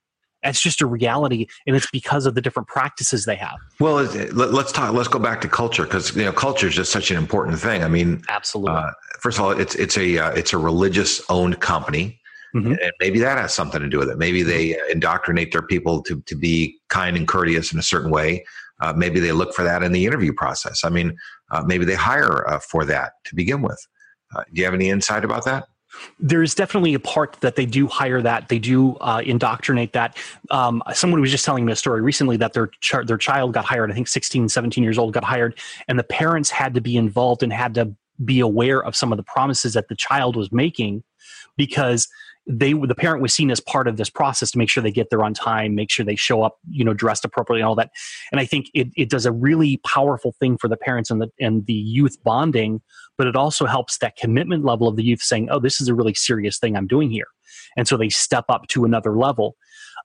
That's 0.44 0.62
just 0.62 0.82
a 0.82 0.86
reality 0.86 1.48
and 1.68 1.76
it's 1.76 1.90
because 1.92 2.26
of 2.26 2.34
the 2.34 2.42
different 2.42 2.68
practices 2.68 3.26
they 3.26 3.36
have. 3.36 3.58
Well 3.80 3.96
let's 4.34 4.72
talk 4.72 4.94
let's 4.94 5.10
go 5.10 5.20
back 5.20 5.42
to 5.42 5.50
culture 5.50 5.84
because 5.84 6.16
you 6.16 6.24
know 6.24 6.32
culture 6.32 6.68
is 6.68 6.76
just 6.76 6.92
such 6.92 7.12
an 7.12 7.18
important 7.18 7.60
thing. 7.60 7.84
I 7.84 7.88
mean 7.88 8.22
absolutely. 8.30 8.76
uh, 8.76 8.92
first 9.20 9.38
of 9.38 9.46
all 9.46 9.52
it's 9.52 9.76
it's 9.76 9.98
a 9.98 10.18
uh, 10.18 10.32
it's 10.32 10.54
a 10.54 10.58
religious 10.58 11.22
owned 11.30 11.60
company 11.60 12.19
Mm-hmm. 12.56 12.72
And 12.72 12.92
maybe 13.00 13.20
that 13.20 13.38
has 13.38 13.54
something 13.54 13.82
to 13.82 13.88
do 13.88 14.00
with 14.00 14.10
it. 14.10 14.18
Maybe 14.18 14.42
they 14.44 14.78
indoctrinate 14.90 15.52
their 15.52 15.62
people 15.62 16.02
to, 16.04 16.22
to 16.22 16.36
be 16.36 16.78
kind 16.90 17.16
and 17.16 17.28
courteous 17.28 17.72
in 17.72 17.80
a 17.80 17.84
certain 17.84 18.10
way. 18.12 18.44
Uh, 18.82 18.94
maybe 18.94 19.20
they 19.20 19.32
look 19.32 19.54
for 19.54 19.64
that 19.64 19.84
in 19.84 19.92
the 19.92 20.06
interview 20.06 20.34
process. 20.34 20.84
I 20.84 20.90
mean, 20.90 21.16
uh, 21.52 21.64
maybe 21.66 21.86
they 21.86 21.96
hire 21.96 22.48
uh, 22.50 22.60
for 22.60 22.86
that 22.86 23.14
to 23.26 23.36
begin 23.36 23.62
with. 23.62 23.80
Uh, 24.36 24.44
do 24.54 24.60
you 24.60 24.66
have 24.66 24.74
any 24.74 24.90
insight 24.90 25.26
about 25.26 25.46
that? 25.46 25.66
There's 26.20 26.54
definitely 26.54 26.94
a 26.94 27.00
part 27.00 27.38
that 27.42 27.56
they 27.56 27.66
do 27.66 27.88
hire 27.88 28.22
that 28.22 28.48
they 28.48 28.60
do 28.60 28.96
uh, 28.98 29.22
indoctrinate 29.26 29.94
that. 29.94 30.18
Um, 30.52 30.84
someone 30.94 31.20
was 31.20 31.32
just 31.32 31.46
telling 31.46 31.66
me 31.66 31.74
a 31.74 31.76
story 31.76 32.02
recently 32.02 32.38
that 32.38 32.54
their 32.54 32.68
ch- 32.80 33.06
their 33.06 33.18
child 33.18 33.54
got 33.54 33.66
hired. 33.66 33.92
I 33.92 33.96
think 33.96 34.08
16, 34.08 34.50
17 34.50 34.84
years 34.84 35.00
old 35.00 35.14
got 35.14 35.24
hired, 35.24 35.60
and 35.88 35.98
the 35.98 36.04
parents 36.04 36.52
had 36.52 36.76
to 36.76 36.82
be 36.82 36.96
involved 36.96 37.42
and 37.42 37.52
had 37.52 37.74
to 37.74 37.96
be 38.24 38.40
aware 38.40 38.84
of 38.84 38.96
some 38.96 39.12
of 39.12 39.18
the 39.18 39.24
promises 39.24 39.74
that 39.74 39.88
the 39.88 39.96
child 39.96 40.36
was 40.36 40.52
making 40.52 41.04
because 41.58 42.08
they 42.50 42.74
the 42.74 42.96
parent 42.96 43.22
was 43.22 43.34
seen 43.34 43.52
as 43.52 43.60
part 43.60 43.88
of 43.88 43.98
this 43.98 44.10
process 44.10 44.52
to 44.52 44.58
make 44.58 44.70
sure 44.70 44.82
they 44.82 44.92
get 44.92 45.10
there 45.12 45.24
on 45.24 45.34
time 45.34 45.76
make 45.76 45.92
sure 45.92 46.04
they 46.04 46.16
show 46.16 46.42
up 46.42 46.58
you 46.70 46.84
know 46.84 46.94
dressed 46.94 47.24
appropriately 47.24 47.62
and 47.62 47.68
all 47.68 47.76
that. 47.76 47.92
And 48.32 48.42
i 48.42 48.46
think 48.46 48.72
it, 48.74 48.88
it 48.98 49.10
does 49.10 49.26
a 49.26 49.32
really 49.32 49.78
powerful 49.86 50.34
thing 50.40 50.58
for 50.58 50.68
the 50.68 50.78
parents 50.78 51.12
and 51.12 51.22
the 51.22 51.30
and 51.40 51.66
the 51.68 51.74
youth 51.74 52.18
bonding 52.24 52.82
but 53.18 53.28
it 53.28 53.36
also 53.36 53.66
helps 53.66 54.00
that 54.00 54.16
commitment 54.16 54.66
level 54.66 54.88
of 54.88 54.96
the 54.96 55.04
youth 55.04 55.22
saying 55.22 55.50
oh 55.52 55.60
this 55.60 55.80
is 55.80 55.88
a 55.88 55.94
really 55.94 56.14
serious 56.14 56.58
thing 56.58 56.76
i'm 56.76 56.88
doing 56.88 57.12
here. 57.12 57.28
And 57.78 57.88
so 57.88 57.98
they 57.98 58.10
step 58.10 58.46
up 58.50 58.68
to 58.70 58.86
another 58.86 59.18
level. 59.18 59.56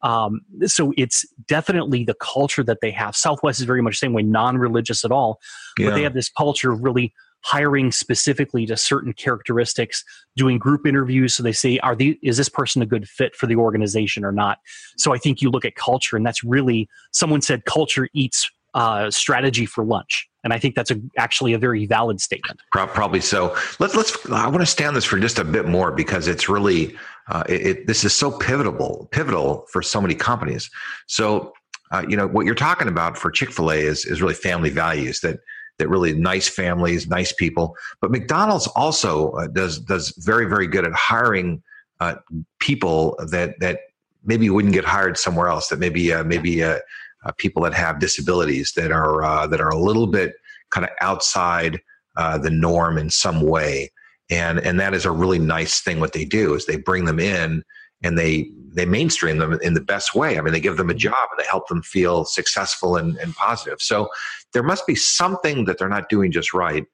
Um, 0.03 0.43
so 0.67 0.93
it's 0.97 1.25
definitely 1.47 2.05
the 2.05 2.15
culture 2.15 2.65
that 2.65 2.79
they 2.83 2.91
have. 2.91 3.17
Southwest 3.17 3.61
is 3.61 3.65
very 3.65 3.81
much 3.81 3.95
the 3.95 3.99
same 3.99 4.13
way 4.13 4.23
non-religious 4.23 5.05
at 5.05 5.13
all 5.13 5.41
yeah. 5.79 5.89
but 5.89 5.95
they 5.95 6.03
have 6.03 6.15
this 6.15 6.29
culture 6.29 6.73
of 6.73 6.83
really 6.83 7.13
hiring 7.45 7.93
specifically 7.93 8.65
to 8.65 8.77
certain 8.77 9.13
characteristics, 9.13 10.03
doing 10.35 10.59
group 10.59 10.87
interviews. 10.87 11.35
So 11.35 11.43
they 11.43 11.53
say, 11.53 11.79
are 11.81 11.95
the, 11.95 12.19
is 12.23 12.39
this 12.39 12.49
person 12.49 12.81
a 12.81 12.87
good 12.87 13.07
fit 13.07 13.37
for 13.37 13.47
the 13.47 13.57
organization 13.57 14.25
or 14.25 14.33
not? 14.33 14.59
So 14.97 15.13
I 15.13 15.19
think 15.19 15.43
you 15.43 15.51
look 15.51 15.67
at 15.67 15.75
culture, 15.75 16.17
and 16.17 16.25
that's 16.25 16.43
really, 16.43 16.89
someone 17.13 17.43
said 17.43 17.67
culture 17.67 18.09
eats 18.15 18.51
uh, 18.73 19.11
strategy 19.11 19.67
for 19.67 19.85
lunch. 19.85 20.27
And 20.43 20.53
I 20.53 20.59
think 20.59 20.75
that's 20.75 20.91
a, 20.91 21.01
actually 21.17 21.53
a 21.53 21.59
very 21.59 21.87
valid 21.87 22.21
statement. 22.21 22.61
Probably 22.73 23.21
so. 23.21 23.57
Let's 23.79 23.95
let's. 23.95 24.31
I 24.31 24.47
want 24.49 24.61
to 24.61 24.67
stay 24.67 24.85
on 24.85 24.93
this 24.93 25.05
for 25.05 25.19
just 25.19 25.39
a 25.39 25.45
bit 25.45 25.67
more 25.67 25.91
because 25.91 26.29
it's 26.29 26.51
really 26.51 26.97
uh, 27.31 27.45
it, 27.49 27.67
it, 27.67 27.87
this 27.87 28.05
is 28.05 28.13
so 28.13 28.31
pivotal 28.31 29.09
pivotal 29.11 29.65
for 29.73 29.81
so 29.81 30.03
many 30.03 30.15
companies. 30.15 30.71
So 31.07 31.55
uh, 31.93 32.05
you 32.07 32.17
know 32.17 32.27
what 32.27 32.45
you're 32.45 32.55
talking 32.55 32.89
about 32.89 33.17
for 33.17 33.31
Chick 33.31 33.53
Fil 33.53 33.71
A 33.71 33.77
is 33.77 34.05
is 34.05 34.21
really 34.21 34.35
family 34.35 34.69
values 34.69 35.21
that 35.21 35.39
that 35.79 35.89
really 35.89 36.15
nice 36.15 36.49
families, 36.49 37.09
nice 37.09 37.33
people. 37.33 37.77
But 38.01 38.11
McDonald's 38.11 38.67
also 38.69 39.33
uh, 39.33 39.49
does 39.49 39.79
does 39.79 40.11
very 40.19 40.47
very 40.47 40.67
good 40.67 40.85
at 40.85 40.93
hiring 40.93 41.63
uh, 42.01 42.17
people 42.59 43.17
that 43.31 43.59
that 43.61 43.81
maybe 44.25 44.49
wouldn't 44.51 44.75
get 44.75 44.85
hired 44.85 45.19
somewhere 45.19 45.49
else. 45.49 45.69
That 45.69 45.79
maybe 45.79 46.13
uh, 46.13 46.25
maybe 46.25 46.63
uh, 46.63 46.79
uh, 47.25 47.33
people 47.37 47.63
that 47.63 47.75
have 47.75 47.99
disabilities 47.99 48.73
that 48.77 48.93
are 48.93 49.49
that 49.49 49.61
are 49.61 49.71
a 49.71 49.79
little 49.79 50.07
bit 50.07 50.35
kind 50.71 50.85
of 50.85 50.91
outside 51.01 51.81
the 52.17 52.51
norm 52.51 52.99
in 52.99 53.11
some 53.11 53.41
way. 53.41 53.91
And 54.31 54.59
and 54.61 54.81
that 54.81 54.95
is 54.95 55.05
a 55.05 55.11
really 55.11 55.39
nice 55.39 55.81
thing. 55.81 56.01
What 56.01 56.13
they 56.13 56.25
do 56.25 56.55
is 56.55 56.67
they 56.67 56.77
bring 56.77 57.05
them 57.05 57.21
in 57.21 57.63
and 58.05 58.19
they 58.19 58.51
they 58.75 58.85
mainstream 58.85 59.39
them 59.39 59.59
in 59.63 59.75
the 59.75 59.81
best 59.81 60.15
way. 60.15 60.37
I 60.37 60.43
mean, 60.43 60.53
they 60.53 60.61
give 60.61 60.77
them 60.77 60.91
a 60.91 60.95
job 60.95 61.29
and 61.31 61.39
they 61.39 61.49
help 61.49 61.69
them 61.69 61.81
feel 61.83 62.25
successful 62.25 62.97
and, 62.97 63.17
and 63.19 63.35
positive. 63.35 63.81
So 63.81 64.09
there 64.53 64.65
must 64.65 64.87
be 64.87 64.97
something 64.97 65.65
that 65.67 65.79
they're 65.79 65.89
not 65.89 66.09
doing 66.09 66.33
just 66.33 66.53
right 66.53 66.85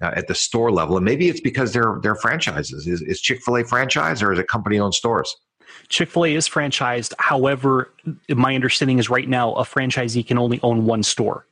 uh, 0.00 0.12
at 0.16 0.28
the 0.28 0.34
store 0.34 0.70
level, 0.70 0.96
and 0.96 1.04
maybe 1.04 1.28
it's 1.28 1.40
because 1.40 1.72
they're 1.72 1.98
they're 2.02 2.16
franchises. 2.16 2.86
Is, 2.86 3.02
is 3.02 3.20
Chick 3.20 3.42
Fil 3.44 3.58
A 3.58 3.64
franchise 3.64 4.22
or 4.22 4.32
is 4.32 4.38
it 4.38 4.48
company 4.48 4.78
owned 4.78 4.94
stores? 4.94 5.36
Chick 5.88 6.08
fil 6.08 6.24
A 6.24 6.34
is 6.34 6.48
franchised. 6.48 7.12
However, 7.18 7.92
my 8.28 8.54
understanding 8.54 8.98
is 8.98 9.10
right 9.10 9.28
now 9.28 9.52
a 9.54 9.64
franchisee 9.64 10.26
can 10.26 10.38
only 10.38 10.60
own 10.62 10.86
one 10.86 11.02
store 11.02 11.46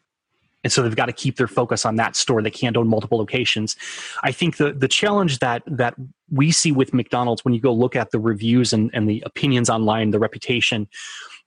and 0.64 0.72
so 0.72 0.82
they've 0.82 0.96
got 0.96 1.06
to 1.06 1.12
keep 1.12 1.36
their 1.36 1.48
focus 1.48 1.84
on 1.84 1.96
that 1.96 2.16
store. 2.16 2.42
They 2.42 2.50
can't 2.50 2.76
own 2.76 2.88
multiple 2.88 3.18
locations. 3.18 3.76
I 4.22 4.32
think 4.32 4.56
the 4.56 4.72
the 4.72 4.88
challenge 4.88 5.38
that 5.40 5.62
that 5.66 5.94
we 6.30 6.50
see 6.50 6.72
with 6.72 6.94
mcdonald's 6.94 7.44
when 7.44 7.52
you 7.52 7.60
go 7.60 7.72
look 7.72 7.94
at 7.94 8.10
the 8.10 8.18
reviews 8.18 8.72
and, 8.72 8.90
and 8.94 9.08
the 9.08 9.22
opinions 9.26 9.68
online 9.68 10.10
the 10.10 10.18
reputation 10.18 10.88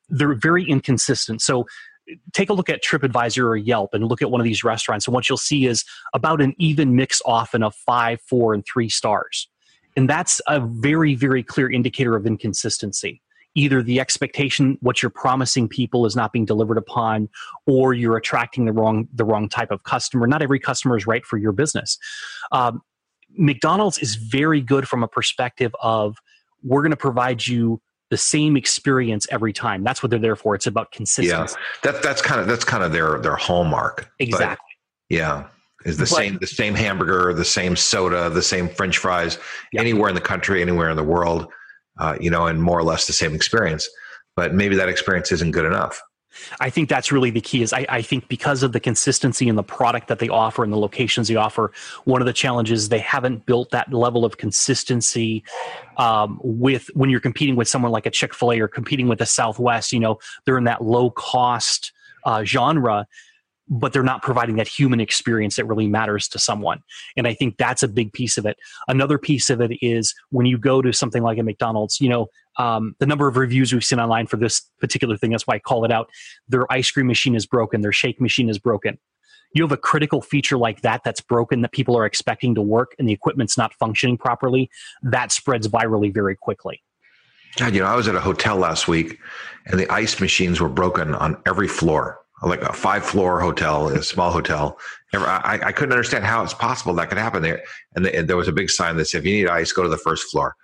they're 0.10 0.36
very 0.36 0.64
inconsistent. 0.64 1.42
So 1.42 1.66
take 2.34 2.52
a 2.52 2.54
look 2.54 2.70
at 2.70 2.84
tripadvisor 2.84 3.44
or 3.44 3.56
yelp 3.56 3.96
and 3.96 4.08
look 4.08 4.22
at 4.22 4.30
one 4.30 4.40
of 4.40 4.46
these 4.46 4.64
restaurants 4.64 5.08
and 5.08 5.14
what 5.16 5.28
you'll 5.28 5.38
see 5.40 5.66
is 5.66 5.84
about 6.14 6.42
an 6.42 6.54
even 6.60 6.96
mix 6.96 7.22
often 7.26 7.64
of 7.64 7.74
five 7.74 8.22
four 8.22 8.54
and 8.54 8.64
three 8.72 8.90
stars. 8.90 9.50
And 9.98 10.10
that's 10.10 10.42
a 10.48 10.60
very 10.60 11.16
very 11.16 11.42
clear 11.42 11.72
indicator 11.72 12.16
of 12.16 12.28
inconsistency 12.28 13.22
either 13.56 13.82
the 13.82 14.00
expectation 14.00 14.78
what 14.82 15.02
you're 15.02 15.10
promising 15.10 15.68
people 15.68 16.06
is 16.06 16.16
not 16.16 16.32
being 16.32 16.46
delivered 16.46 16.78
upon 16.78 17.30
or 17.66 17.94
you're 17.94 18.18
attracting 18.18 18.66
the 18.66 18.74
wrong 18.74 19.08
the 19.14 19.24
wrong 19.26 19.50
type 19.50 19.72
of 19.72 19.84
customer. 19.84 20.28
Not 20.28 20.42
every 20.42 20.60
customer 20.60 20.98
is 20.98 21.08
right 21.08 21.26
for 21.26 21.38
your 21.38 21.54
business. 21.54 21.98
Um, 22.52 22.82
mcdonald's 23.38 23.98
is 23.98 24.16
very 24.16 24.62
good 24.62 24.88
from 24.88 25.04
a 25.04 25.08
perspective 25.08 25.76
of 25.82 26.18
we're 26.64 26.82
going 26.82 26.92
to 26.92 26.98
provide 26.98 27.46
you 27.46 27.82
the 28.12 28.18
same 28.18 28.56
experience 28.56 29.28
every 29.32 29.52
time. 29.52 29.84
That's 29.84 30.04
what 30.04 30.10
they're 30.10 30.20
there 30.20 30.36
for. 30.36 30.56
It's 30.56 30.68
about 30.68 30.92
consistency. 30.92 31.56
Yeah 31.58 31.92
that, 31.92 32.04
that's 32.04 32.22
kind 32.22 32.40
of 32.40 32.48
that's 32.48 32.64
kind 32.64 32.84
of 32.84 32.92
their 32.92 33.20
their 33.20 33.36
hallmark 33.36 34.12
exactly. 34.20 34.74
But, 35.10 35.16
yeah 35.16 35.48
is 35.86 35.98
the 35.98 36.04
but, 36.04 36.10
same 36.10 36.38
the 36.40 36.48
same 36.48 36.76
hamburger 36.76 37.34
the 37.34 37.46
same 37.46 37.76
soda 37.76 38.30
the 38.30 38.42
same 38.42 38.68
french 38.68 38.98
fries 38.98 39.38
anywhere 39.78 40.10
in 40.10 40.16
the 40.16 40.22
country 40.22 40.62
anywhere 40.62 40.90
in 40.90 40.98
the 40.98 41.04
world 41.04 41.48
uh, 42.00 42.18
you 42.20 42.30
know, 42.30 42.48
and 42.48 42.62
more 42.62 42.78
or 42.78 42.84
less 42.84 43.08
the 43.08 43.14
same 43.14 43.34
experience. 43.34 43.90
But 44.36 44.54
maybe 44.54 44.76
that 44.76 44.90
experience 44.90 45.32
isn't 45.32 45.52
good 45.52 45.66
enough. 45.66 46.02
I 46.60 46.70
think 46.70 46.90
that's 46.90 47.12
really 47.12 47.30
the 47.30 47.42
key. 47.42 47.62
Is 47.62 47.74
I, 47.74 47.86
I, 47.88 48.02
think 48.02 48.28
because 48.28 48.64
of 48.64 48.74
the 48.74 48.80
consistency 48.80 49.48
in 49.48 49.56
the 49.56 49.64
product 49.64 50.08
that 50.10 50.20
they 50.20 50.28
offer 50.28 50.64
and 50.64 50.74
the 50.74 50.78
locations 50.78 51.28
they 51.28 51.36
offer, 51.36 51.72
one 52.04 52.22
of 52.22 52.26
the 52.26 52.34
challenges 52.34 52.90
they 52.90 53.00
haven't 53.00 53.46
built 53.46 53.72
that 53.72 53.94
level 53.94 54.26
of 54.26 54.38
consistency 54.38 55.44
um, 55.98 56.40
with 56.44 56.90
when 56.94 57.10
you're 57.10 57.22
competing 57.22 57.56
with 57.56 57.68
someone 57.68 57.92
like 57.92 58.06
a 58.06 58.12
Chick 58.12 58.34
Fil 58.34 58.52
A 58.52 58.60
or 58.60 58.68
competing 58.68 59.08
with 59.08 59.20
the 59.20 59.26
Southwest. 59.26 59.94
You 59.94 60.00
know, 60.00 60.20
they're 60.46 60.58
in 60.58 60.66
that 60.66 60.84
low 60.84 61.10
cost 61.10 61.94
uh, 62.26 62.44
genre 62.44 63.08
but 63.68 63.94
they're 63.94 64.04
not 64.04 64.22
providing 64.22 64.56
that 64.58 64.68
human 64.68 65.00
experience 65.00 65.56
that 65.56 65.66
really 65.66 65.88
matters 65.88 66.28
to 66.30 66.40
someone. 66.40 66.80
And 67.18 67.28
I 67.28 67.34
think 67.34 67.58
that's 67.58 67.84
a 67.84 67.88
big 67.88 68.14
piece 68.14 68.38
of 68.38 68.46
it. 68.46 68.58
Another 68.88 69.18
piece 69.18 69.50
of 69.50 69.62
it 69.62 69.72
is 69.82 70.14
when 70.30 70.46
you 70.46 70.58
go 70.58 70.82
to 70.82 70.94
something 70.94 71.24
like 71.24 71.38
a 71.38 71.44
McDonald's, 71.44 72.00
you 72.00 72.10
know, 72.10 72.28
um, 72.58 72.96
the 73.00 73.06
number 73.06 73.28
of 73.28 73.38
reviews 73.38 73.74
we've 73.74 73.84
seen 73.84 74.00
online 74.00 74.28
for 74.28 74.38
this 74.38 74.62
particular 74.80 75.18
thing, 75.18 75.32
that's 75.32 75.48
why 75.48 75.56
I 75.56 75.60
call 75.60 75.84
it 75.84 75.92
out. 75.92 76.10
Their 76.48 76.72
ice 76.72 76.90
cream 76.92 77.08
machine 77.08 77.36
is 77.36 77.46
broken, 77.46 77.82
their 77.82 77.92
shake 77.92 78.22
machine 78.22 78.50
is 78.50 78.60
broken. 78.60 78.98
You 79.54 79.64
have 79.64 79.72
a 79.72 79.78
critical 79.78 80.22
feature 80.22 80.58
like 80.58 80.82
that 80.82 81.04
that's 81.04 81.22
broken 81.22 81.62
that 81.62 81.72
people 81.72 81.98
are 81.98 82.06
expecting 82.06 82.56
to 82.56 82.62
work 82.62 82.94
and 83.00 83.08
the 83.08 83.14
equipment's 83.14 83.58
not 83.58 83.74
functioning 83.76 84.18
properly, 84.18 84.70
that 85.02 85.32
spreads 85.32 85.68
virally 85.68 86.14
very 86.14 86.36
quickly. 86.36 86.82
God, 87.56 87.74
you 87.74 87.80
know, 87.80 87.88
I 87.88 87.96
was 87.96 88.10
at 88.10 88.16
a 88.16 88.20
hotel 88.20 88.58
last 88.58 88.90
week 88.90 89.18
and 89.66 89.80
the 89.80 89.90
ice 89.90 90.20
machines 90.20 90.60
were 90.60 90.68
broken 90.68 91.16
on 91.16 91.42
every 91.46 91.70
floor 91.70 92.20
like 92.46 92.62
a 92.62 92.74
five 92.74 93.06
floor 93.06 93.40
hotel, 93.40 93.88
a 93.90 94.04
small 94.04 94.32
hotel. 94.32 94.78
I, 95.14 95.60
I, 95.64 95.72
couldn't 95.72 95.94
understand 95.94 96.26
how 96.26 96.44
it's 96.44 96.54
possible 96.54 96.94
that 96.96 97.10
could 97.10 97.18
happen 97.18 97.42
there. 97.42 97.64
And, 97.96 98.06
the, 98.06 98.16
and, 98.16 98.28
there 98.28 98.36
was 98.36 98.48
a 98.48 98.52
big 98.52 98.70
sign 98.70 98.98
that 98.98 99.06
said, 99.06 99.20
if 99.20 99.26
you 99.26 99.34
need 99.34 99.48
ice, 99.48 99.72
go 99.72 99.82
to 99.82 99.90
the 99.90 99.98
first 99.98 100.30
floor. 100.30 100.56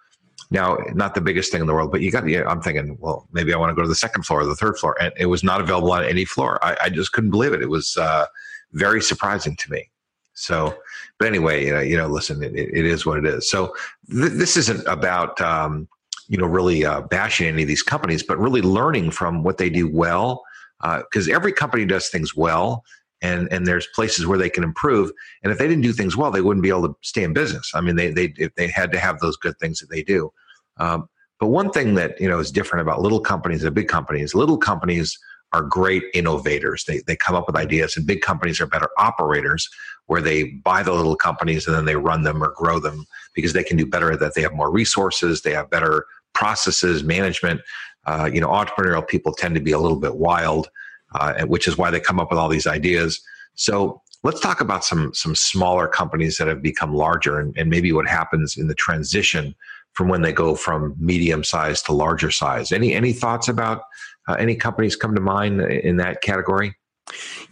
Now, 0.52 0.78
not 0.94 1.16
the 1.16 1.22
biggest 1.22 1.52
thing 1.52 1.62
in 1.62 1.68
the 1.68 1.74
world, 1.74 1.92
but 1.92 2.02
you 2.02 2.12
got, 2.12 2.28
yeah, 2.28 2.44
I'm 2.46 2.62
thinking, 2.62 2.98
well, 3.00 3.28
maybe 3.32 3.54
I 3.54 3.58
want 3.58 3.72
to 3.72 3.76
go 3.76 3.82
to 3.82 3.88
the 3.88 3.96
second 3.96 4.26
floor 4.26 4.42
or 4.42 4.46
the 4.46 4.56
third 4.56 4.78
floor. 4.78 5.02
And 5.02 5.14
it 5.18 5.28
was 5.28 5.44
not 5.44 5.62
available 5.62 5.94
on 5.94 6.04
any 6.04 6.26
floor. 6.26 6.60
I, 6.64 6.76
I 6.84 6.90
just 6.90 7.14
couldn't 7.14 7.30
believe 7.30 7.54
it. 7.54 7.62
It 7.62 7.70
was 7.70 7.96
uh, 7.96 8.26
very 8.74 9.02
surprising 9.02 9.56
to 9.56 9.72
me. 9.72 9.90
So, 10.34 10.78
but 11.18 11.30
anyway, 11.30 11.66
you 11.66 11.74
know, 11.74 11.80
you 11.80 11.98
know 11.98 12.08
listen, 12.08 12.44
it, 12.44 12.54
it 12.54 12.86
is 12.86 13.06
what 13.06 13.20
it 13.20 13.26
is. 13.26 13.50
So 13.50 13.74
th- 14.10 14.34
this 14.34 14.58
isn't 14.58 14.86
about, 14.88 15.40
um, 15.40 15.88
you 16.28 16.38
know, 16.38 16.48
really 16.48 16.86
uh, 16.86 17.02
bashing 17.02 17.48
any 17.48 17.62
of 17.62 17.68
these 17.68 17.84
companies, 17.84 18.24
but 18.24 18.38
really 18.38 18.62
learning 18.62 19.12
from 19.12 19.44
what 19.44 19.58
they 19.58 19.70
do 19.70 19.90
well 19.90 20.44
because 20.82 21.30
uh, 21.30 21.34
every 21.34 21.54
company 21.54 21.86
does 21.86 22.10
things 22.10 22.36
well 22.36 22.84
and 23.22 23.52
and 23.52 23.66
there's 23.66 23.88
places 23.88 24.26
where 24.26 24.38
they 24.38 24.50
can 24.50 24.64
improve. 24.64 25.12
And 25.44 25.52
if 25.52 25.58
they 25.58 25.68
didn't 25.68 25.84
do 25.84 25.94
things 25.94 26.18
well 26.18 26.32
they 26.32 26.42
wouldn't 26.42 26.64
be 26.64 26.70
able 26.70 26.90
to 26.90 26.96
stay 27.02 27.24
in 27.24 27.34
business. 27.34 27.72
I 27.74 27.82
mean 27.82 27.96
they 27.96 28.12
they 28.12 28.34
they 28.58 28.68
had 28.68 28.92
to 28.92 29.00
have 29.00 29.20
those 29.20 29.38
good 29.38 29.58
things 29.60 29.80
that 29.80 29.90
they 29.90 30.04
do. 30.04 30.32
Um, 30.78 31.08
but 31.40 31.48
one 31.48 31.72
thing 31.72 31.96
that 31.96 32.20
you 32.20 32.30
know 32.30 32.40
is 32.40 32.52
different 32.52 32.82
about 32.82 33.02
little 33.02 33.20
companies 33.20 33.64
and 33.64 33.76
big 33.76 33.88
companies 33.88 34.36
little 34.36 34.58
companies 34.58 35.18
are 35.54 35.64
great 35.64 36.04
innovators. 36.14 36.86
They, 36.86 37.00
they 37.08 37.16
come 37.16 37.36
up 37.36 37.46
with 37.46 37.58
ideas 37.58 37.98
and 37.98 38.08
big 38.08 38.22
companies 38.22 38.62
are 38.62 38.68
better 38.68 38.88
operators 38.98 39.68
where 40.06 40.22
they 40.22 40.46
buy 40.46 40.82
the 40.82 40.94
little 40.94 41.16
companies 41.16 41.68
and 41.68 41.76
then 41.76 41.86
they 41.86 41.96
run 41.96 42.24
them 42.24 42.42
or 42.42 42.54
grow 42.56 42.80
them 42.80 43.06
because 43.34 43.54
they 43.54 43.64
can 43.64 43.78
do 43.78 43.86
better 43.86 44.16
that 44.16 44.34
they 44.34 44.42
have 44.42 44.54
more 44.54 44.72
resources 44.72 45.42
they 45.42 45.54
have 45.54 45.70
better 45.70 46.06
processes 46.34 47.04
management 47.04 47.62
uh, 48.06 48.30
you 48.32 48.42
know, 48.42 48.50
entrepreneurial 48.50 49.08
people 49.08 49.34
tend 49.34 49.56
to 49.56 49.62
be 49.62 49.72
a 49.72 49.80
little 49.80 50.00
bit 50.00 50.16
wild, 50.16 50.70
uh, 51.16 51.46
which 51.46 51.68
is 51.68 51.78
why 51.78 51.92
they 51.92 52.00
come 52.00 52.20
up 52.20 52.30
with 52.30 52.40
all 52.40 52.50
these 52.50 52.68
ideas. 52.68 53.22
So 53.56 54.02
let's 54.24 54.40
talk 54.40 54.62
about 54.62 54.84
some 54.84 55.14
some 55.14 55.36
smaller 55.36 55.88
companies 55.88 56.38
that 56.38 56.48
have 56.48 56.62
become 56.62 56.94
larger 56.94 57.40
and, 57.40 57.56
and 57.58 57.70
maybe 57.70 57.92
what 57.92 58.08
happens 58.08 58.58
in 58.58 58.68
the 58.68 58.76
transition 58.76 59.56
from 59.94 60.08
when 60.08 60.22
they 60.22 60.32
go 60.32 60.56
from 60.56 60.96
medium 60.98 61.44
size 61.44 61.82
to 61.84 61.92
larger 61.92 62.32
size. 62.32 62.72
Any 62.72 62.94
any 62.94 63.14
thoughts 63.14 63.48
about 63.48 63.84
uh, 64.28 64.34
any 64.34 64.56
companies 64.56 64.96
come 64.96 65.16
to 65.16 65.22
mind 65.22 65.62
in 65.62 65.98
that 65.98 66.22
category? 66.22 66.76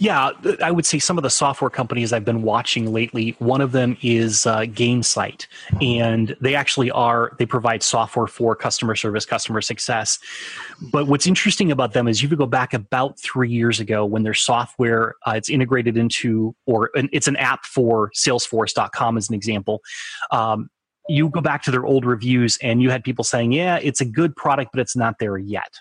Yeah, 0.01 0.31
I 0.63 0.71
would 0.71 0.85
say 0.85 0.97
some 0.97 1.17
of 1.17 1.23
the 1.23 1.29
software 1.29 1.69
companies 1.69 2.13
I've 2.13 2.23
been 2.23 2.41
watching 2.41 2.93
lately. 2.93 3.35
One 3.39 3.59
of 3.59 3.73
them 3.73 3.97
is 4.01 4.47
uh, 4.47 4.59
Gainsight, 4.59 5.45
and 5.81 6.37
they 6.39 6.55
actually 6.55 6.89
are 6.89 7.33
they 7.37 7.45
provide 7.45 7.83
software 7.83 8.25
for 8.25 8.55
customer 8.55 8.95
service, 8.95 9.25
customer 9.25 9.59
success. 9.59 10.17
But 10.93 11.07
what's 11.07 11.27
interesting 11.27 11.69
about 11.69 11.91
them 11.91 12.07
is 12.07 12.23
you 12.23 12.29
could 12.29 12.37
go 12.37 12.45
back 12.45 12.73
about 12.73 13.19
three 13.19 13.49
years 13.49 13.81
ago 13.81 14.05
when 14.05 14.23
their 14.23 14.33
software 14.33 15.15
uh, 15.27 15.33
it's 15.35 15.49
integrated 15.49 15.97
into 15.97 16.55
or 16.65 16.91
it's 16.95 17.27
an 17.27 17.35
app 17.35 17.65
for 17.65 18.09
Salesforce.com 18.15 19.17
as 19.17 19.27
an 19.27 19.35
example. 19.35 19.81
Um, 20.31 20.69
you 21.09 21.27
go 21.27 21.41
back 21.41 21.61
to 21.63 21.71
their 21.71 21.85
old 21.85 22.05
reviews 22.05 22.57
and 22.61 22.81
you 22.81 22.89
had 22.89 23.03
people 23.03 23.25
saying, 23.25 23.51
yeah, 23.51 23.79
it's 23.83 23.99
a 23.99 24.05
good 24.05 24.33
product, 24.37 24.71
but 24.71 24.79
it's 24.79 24.95
not 24.95 25.19
there 25.19 25.37
yet. 25.37 25.73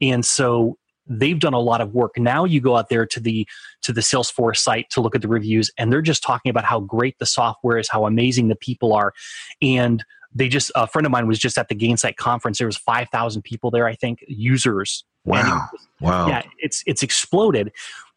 And 0.00 0.24
so 0.24 0.76
they've 1.06 1.38
done 1.38 1.54
a 1.54 1.60
lot 1.60 1.80
of 1.80 1.92
work. 1.92 2.18
Now 2.18 2.44
you 2.44 2.60
go 2.60 2.76
out 2.76 2.88
there 2.88 3.06
to 3.06 3.20
the 3.20 3.46
to 3.82 3.92
the 3.92 4.00
Salesforce 4.00 4.58
site 4.58 4.90
to 4.90 5.00
look 5.00 5.14
at 5.14 5.22
the 5.22 5.28
reviews 5.28 5.70
and 5.78 5.92
they're 5.92 6.02
just 6.02 6.22
talking 6.22 6.50
about 6.50 6.64
how 6.64 6.80
great 6.80 7.18
the 7.18 7.26
software 7.26 7.78
is, 7.78 7.88
how 7.88 8.06
amazing 8.06 8.48
the 8.48 8.56
people 8.56 8.92
are. 8.92 9.12
And 9.60 10.04
they 10.34 10.48
just 10.48 10.72
a 10.74 10.86
friend 10.86 11.06
of 11.06 11.12
mine 11.12 11.26
was 11.26 11.38
just 11.38 11.58
at 11.58 11.68
the 11.68 11.74
Gainsight 11.74 12.16
conference. 12.16 12.58
There 12.58 12.66
was 12.66 12.76
5,000 12.76 13.42
people 13.42 13.70
there, 13.70 13.86
I 13.86 13.94
think, 13.94 14.24
users. 14.26 15.04
Wow. 15.24 15.68
wow. 16.00 16.28
Yeah, 16.28 16.42
it's 16.58 16.82
it's 16.86 17.02
exploded. 17.02 17.72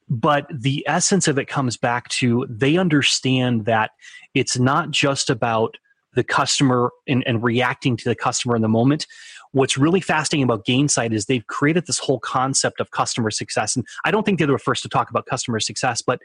But 0.09 0.47
the 0.53 0.85
essence 0.87 1.27
of 1.27 1.37
it 1.37 1.45
comes 1.45 1.75
back 1.75 2.07
to 2.09 2.45
they 2.49 2.77
understand 2.77 3.65
that 3.65 3.91
it's 4.33 4.57
not 4.57 4.89
just 4.91 5.29
about 5.29 5.77
the 6.17 6.23
customer 6.23 6.89
and, 7.07 7.23
and 7.27 7.43
reacting 7.43 7.95
to 7.95 8.09
the 8.09 8.15
customer 8.15 8.55
in 8.55 8.63
the 8.63 8.67
moment. 8.67 9.05
What's 9.51 9.77
really 9.77 10.01
fascinating 10.01 10.43
about 10.43 10.65
Gainsight 10.65 11.13
is 11.13 11.27
they've 11.27 11.45
created 11.45 11.85
this 11.85 11.99
whole 11.99 12.19
concept 12.19 12.81
of 12.81 12.89
customer 12.89 13.29
success. 13.29 13.75
And 13.75 13.85
I 14.03 14.09
don't 14.09 14.25
think 14.25 14.39
they're 14.39 14.47
the 14.47 14.57
first 14.57 14.81
to 14.81 14.89
talk 14.89 15.11
about 15.11 15.27
customer 15.27 15.59
success, 15.59 16.01
but 16.01 16.19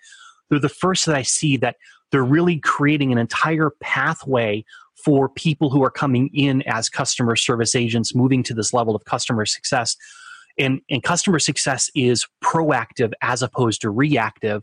they're 0.48 0.58
the 0.58 0.70
first 0.70 1.04
that 1.06 1.14
I 1.14 1.22
see 1.22 1.58
that 1.58 1.76
they're 2.10 2.24
really 2.24 2.58
creating 2.58 3.12
an 3.12 3.18
entire 3.18 3.70
pathway 3.80 4.64
for 5.04 5.28
people 5.28 5.68
who 5.68 5.84
are 5.84 5.90
coming 5.90 6.30
in 6.32 6.62
as 6.62 6.88
customer 6.88 7.36
service 7.36 7.74
agents, 7.74 8.14
moving 8.14 8.42
to 8.44 8.54
this 8.54 8.72
level 8.72 8.96
of 8.96 9.04
customer 9.04 9.44
success. 9.44 9.94
And, 10.58 10.80
and 10.88 11.02
customer 11.02 11.38
success 11.38 11.90
is 11.94 12.26
proactive 12.42 13.12
as 13.20 13.42
opposed 13.42 13.82
to 13.82 13.90
reactive. 13.90 14.62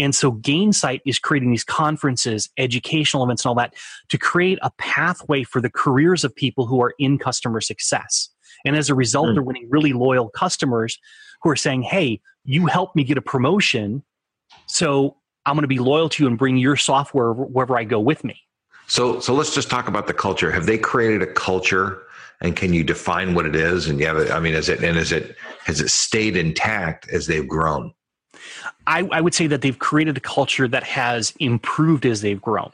And 0.00 0.14
so 0.14 0.32
Gainsight 0.32 1.02
is 1.04 1.18
creating 1.18 1.50
these 1.50 1.62
conferences, 1.62 2.48
educational 2.56 3.22
events, 3.22 3.44
and 3.44 3.50
all 3.50 3.54
that 3.56 3.74
to 4.08 4.16
create 4.16 4.58
a 4.62 4.70
pathway 4.78 5.44
for 5.44 5.60
the 5.60 5.70
careers 5.70 6.24
of 6.24 6.34
people 6.34 6.66
who 6.66 6.80
are 6.82 6.94
in 6.98 7.18
customer 7.18 7.60
success. 7.60 8.30
And 8.64 8.76
as 8.76 8.88
a 8.88 8.94
result, 8.94 9.28
mm. 9.28 9.34
they're 9.34 9.42
winning 9.42 9.68
really 9.68 9.92
loyal 9.92 10.30
customers 10.30 10.98
who 11.42 11.50
are 11.50 11.56
saying, 11.56 11.82
Hey, 11.82 12.20
you 12.44 12.66
helped 12.66 12.96
me 12.96 13.04
get 13.04 13.18
a 13.18 13.22
promotion. 13.22 14.02
So 14.66 15.18
I'm 15.44 15.54
going 15.54 15.62
to 15.62 15.68
be 15.68 15.78
loyal 15.78 16.08
to 16.08 16.22
you 16.22 16.28
and 16.28 16.38
bring 16.38 16.56
your 16.56 16.76
software 16.76 17.32
wherever 17.32 17.76
I 17.76 17.84
go 17.84 18.00
with 18.00 18.24
me. 18.24 18.40
So, 18.86 19.20
so 19.20 19.34
let's 19.34 19.54
just 19.54 19.70
talk 19.70 19.86
about 19.86 20.06
the 20.06 20.14
culture. 20.14 20.50
Have 20.50 20.66
they 20.66 20.78
created 20.78 21.22
a 21.22 21.32
culture 21.32 22.02
and 22.40 22.56
can 22.56 22.72
you 22.72 22.82
define 22.82 23.34
what 23.34 23.44
it 23.44 23.54
is? 23.54 23.86
And 23.86 24.00
yeah, 24.00 24.30
I 24.32 24.40
mean, 24.40 24.54
is 24.54 24.70
it, 24.70 24.82
and 24.82 24.96
is 24.96 25.12
it, 25.12 25.36
has 25.64 25.80
it 25.80 25.90
stayed 25.90 26.36
intact 26.36 27.08
as 27.10 27.26
they've 27.26 27.46
grown? 27.46 27.92
I, 28.86 29.08
I, 29.12 29.20
would 29.20 29.34
say 29.34 29.46
that 29.46 29.62
they've 29.62 29.78
created 29.78 30.16
a 30.16 30.20
culture 30.20 30.68
that 30.68 30.84
has 30.84 31.32
improved 31.38 32.06
as 32.06 32.20
they've 32.20 32.40
grown. 32.40 32.72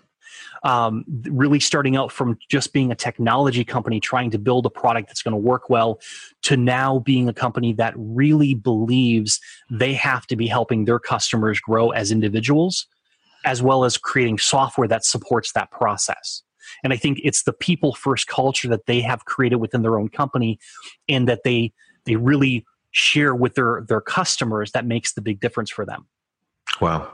Um, 0.62 1.04
really 1.24 1.60
starting 1.60 1.96
out 1.96 2.10
from 2.10 2.38
just 2.48 2.72
being 2.72 2.90
a 2.90 2.96
technology 2.96 3.64
company 3.64 4.00
trying 4.00 4.30
to 4.30 4.38
build 4.38 4.66
a 4.66 4.70
product 4.70 5.08
that's 5.08 5.22
going 5.22 5.32
to 5.32 5.38
work 5.38 5.70
well 5.70 6.00
to 6.42 6.56
now 6.56 6.98
being 6.98 7.28
a 7.28 7.32
company 7.32 7.72
that 7.74 7.94
really 7.96 8.54
believes 8.54 9.38
they 9.70 9.94
have 9.94 10.26
to 10.26 10.34
be 10.34 10.46
helping 10.48 10.84
their 10.84 10.98
customers 10.98 11.60
grow 11.60 11.90
as 11.90 12.10
individuals 12.10 12.86
as 13.44 13.62
well 13.62 13.84
as 13.84 13.96
creating 13.96 14.38
software 14.38 14.88
that 14.88 15.04
supports 15.04 15.52
that 15.52 15.70
process 15.70 16.42
and 16.82 16.92
i 16.92 16.96
think 16.96 17.20
it's 17.22 17.44
the 17.44 17.52
people 17.52 17.94
first 17.94 18.26
culture 18.26 18.66
that 18.66 18.86
they 18.86 19.00
have 19.00 19.24
created 19.24 19.56
within 19.56 19.82
their 19.82 19.98
own 19.98 20.08
company 20.08 20.58
and 21.08 21.28
that 21.28 21.44
they 21.44 21.72
they 22.06 22.16
really 22.16 22.64
share 22.96 23.34
with 23.34 23.54
their 23.54 23.84
their 23.88 24.00
customers 24.00 24.72
that 24.72 24.86
makes 24.86 25.12
the 25.12 25.20
big 25.20 25.38
difference 25.38 25.70
for 25.70 25.84
them 25.84 26.06
Wow, 26.80 27.10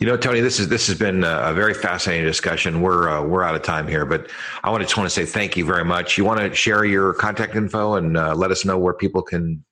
you 0.00 0.06
know, 0.06 0.16
Tony, 0.16 0.40
this 0.40 0.58
is 0.58 0.68
this 0.68 0.86
has 0.86 0.98
been 0.98 1.24
a 1.24 1.52
very 1.52 1.74
fascinating 1.74 2.24
discussion. 2.24 2.80
We're 2.80 3.10
uh, 3.10 3.22
we're 3.22 3.42
out 3.42 3.54
of 3.54 3.60
time 3.60 3.86
here, 3.86 4.06
but 4.06 4.30
I 4.62 4.70
want 4.70 4.80
to 4.80 4.86
just 4.86 4.96
want 4.96 5.06
to 5.06 5.14
say 5.14 5.26
thank 5.26 5.58
you 5.58 5.64
very 5.66 5.84
much. 5.84 6.16
You 6.16 6.24
want 6.24 6.40
to 6.40 6.54
share 6.54 6.86
your 6.86 7.12
contact 7.12 7.54
info 7.54 7.96
and 7.96 8.16
uh, 8.16 8.34
let 8.34 8.50
us 8.50 8.64
know 8.64 8.78
where 8.78 8.94
people 8.94 9.20
can 9.20 9.62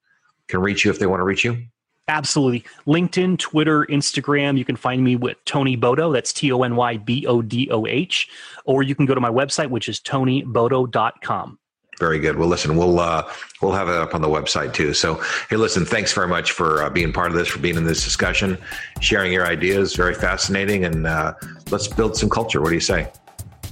can 0.49 0.61
reach 0.61 0.85
you 0.85 0.91
if 0.91 0.99
they 0.99 1.07
want 1.07 1.21
to 1.21 1.25
reach 1.25 1.45
you. 1.45 1.65
Absolutely, 2.09 2.65
LinkedIn, 2.87 3.39
Twitter, 3.39 3.87
Instagram. 3.87 4.59
You 4.59 4.67
can 4.67 4.77
find 4.77 5.03
me 5.03 5.17
with 5.17 5.43
Tony 5.47 5.79
Bodoh. 5.79 6.13
That's 6.13 6.35
T 6.35 6.53
O 6.53 6.63
N 6.63 6.77
Y 6.77 6.99
B 6.99 7.27
O 7.27 7.41
D 7.41 7.71
O 7.71 7.87
H, 7.87 8.29
or 8.67 8.83
you 8.83 8.95
can 8.95 9.07
go 9.07 9.15
to 9.15 9.21
my 9.21 9.31
website, 9.31 9.71
which 9.71 9.89
is 9.89 9.99
tonybodoh.com. 10.01 11.59
Very 11.99 12.19
good. 12.19 12.37
Well, 12.37 12.49
listen, 12.49 12.77
we'll 12.77 12.99
uh, 12.99 13.31
we'll 13.61 13.73
have 13.73 13.89
it 13.89 13.95
up 13.95 14.15
on 14.15 14.23
the 14.23 14.29
website 14.29 14.73
too. 14.73 14.95
So, 14.95 15.23
hey, 15.51 15.57
listen, 15.57 15.85
thanks 15.85 16.13
very 16.13 16.29
much 16.29 16.53
for 16.53 16.83
uh, 16.83 16.91
being 16.91 17.13
part 17.13 17.31
of 17.31 17.37
this, 17.37 17.49
for 17.49 17.59
being 17.59 17.77
in 17.77 17.85
this 17.85 18.03
discussion, 18.03 18.59
sharing 19.01 19.33
your 19.33 19.47
ideas. 19.47 19.95
Very 19.95 20.15
fascinating, 20.15 20.85
and 20.85 21.07
uh, 21.07 21.35
let's 21.71 21.89
build 21.89 22.17
some 22.17 22.29
culture. 22.29 22.61
What 22.61 22.71
do 22.71 22.75
you 22.75 22.81
say? 22.81 23.11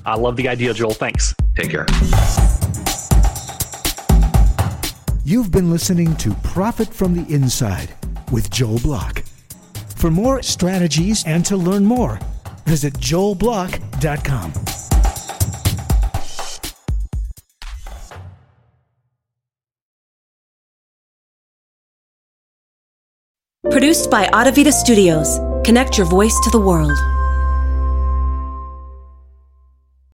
I 0.06 0.16
love 0.16 0.36
the 0.36 0.48
idea, 0.48 0.72
Joel. 0.74 0.94
Thanks. 0.94 1.34
Take 1.56 1.70
care. 1.70 1.86
You've 5.24 5.50
been 5.50 5.70
listening 5.70 6.16
to 6.16 6.34
Profit 6.42 6.92
from 6.92 7.14
the 7.14 7.32
Inside 7.32 7.94
with 8.32 8.50
Joel 8.50 8.80
Block. 8.80 9.22
For 9.96 10.10
more 10.10 10.42
strategies 10.42 11.24
and 11.26 11.44
to 11.46 11.56
learn 11.56 11.84
more, 11.84 12.18
visit 12.64 12.94
joelblock.com. 12.94 14.79
Produced 23.70 24.10
by 24.10 24.26
Audavita 24.32 24.72
Studios. 24.72 25.38
Connect 25.64 25.96
your 25.96 26.04
voice 26.08 26.34
to 26.42 26.50
the 26.50 26.58
world. 26.58 26.98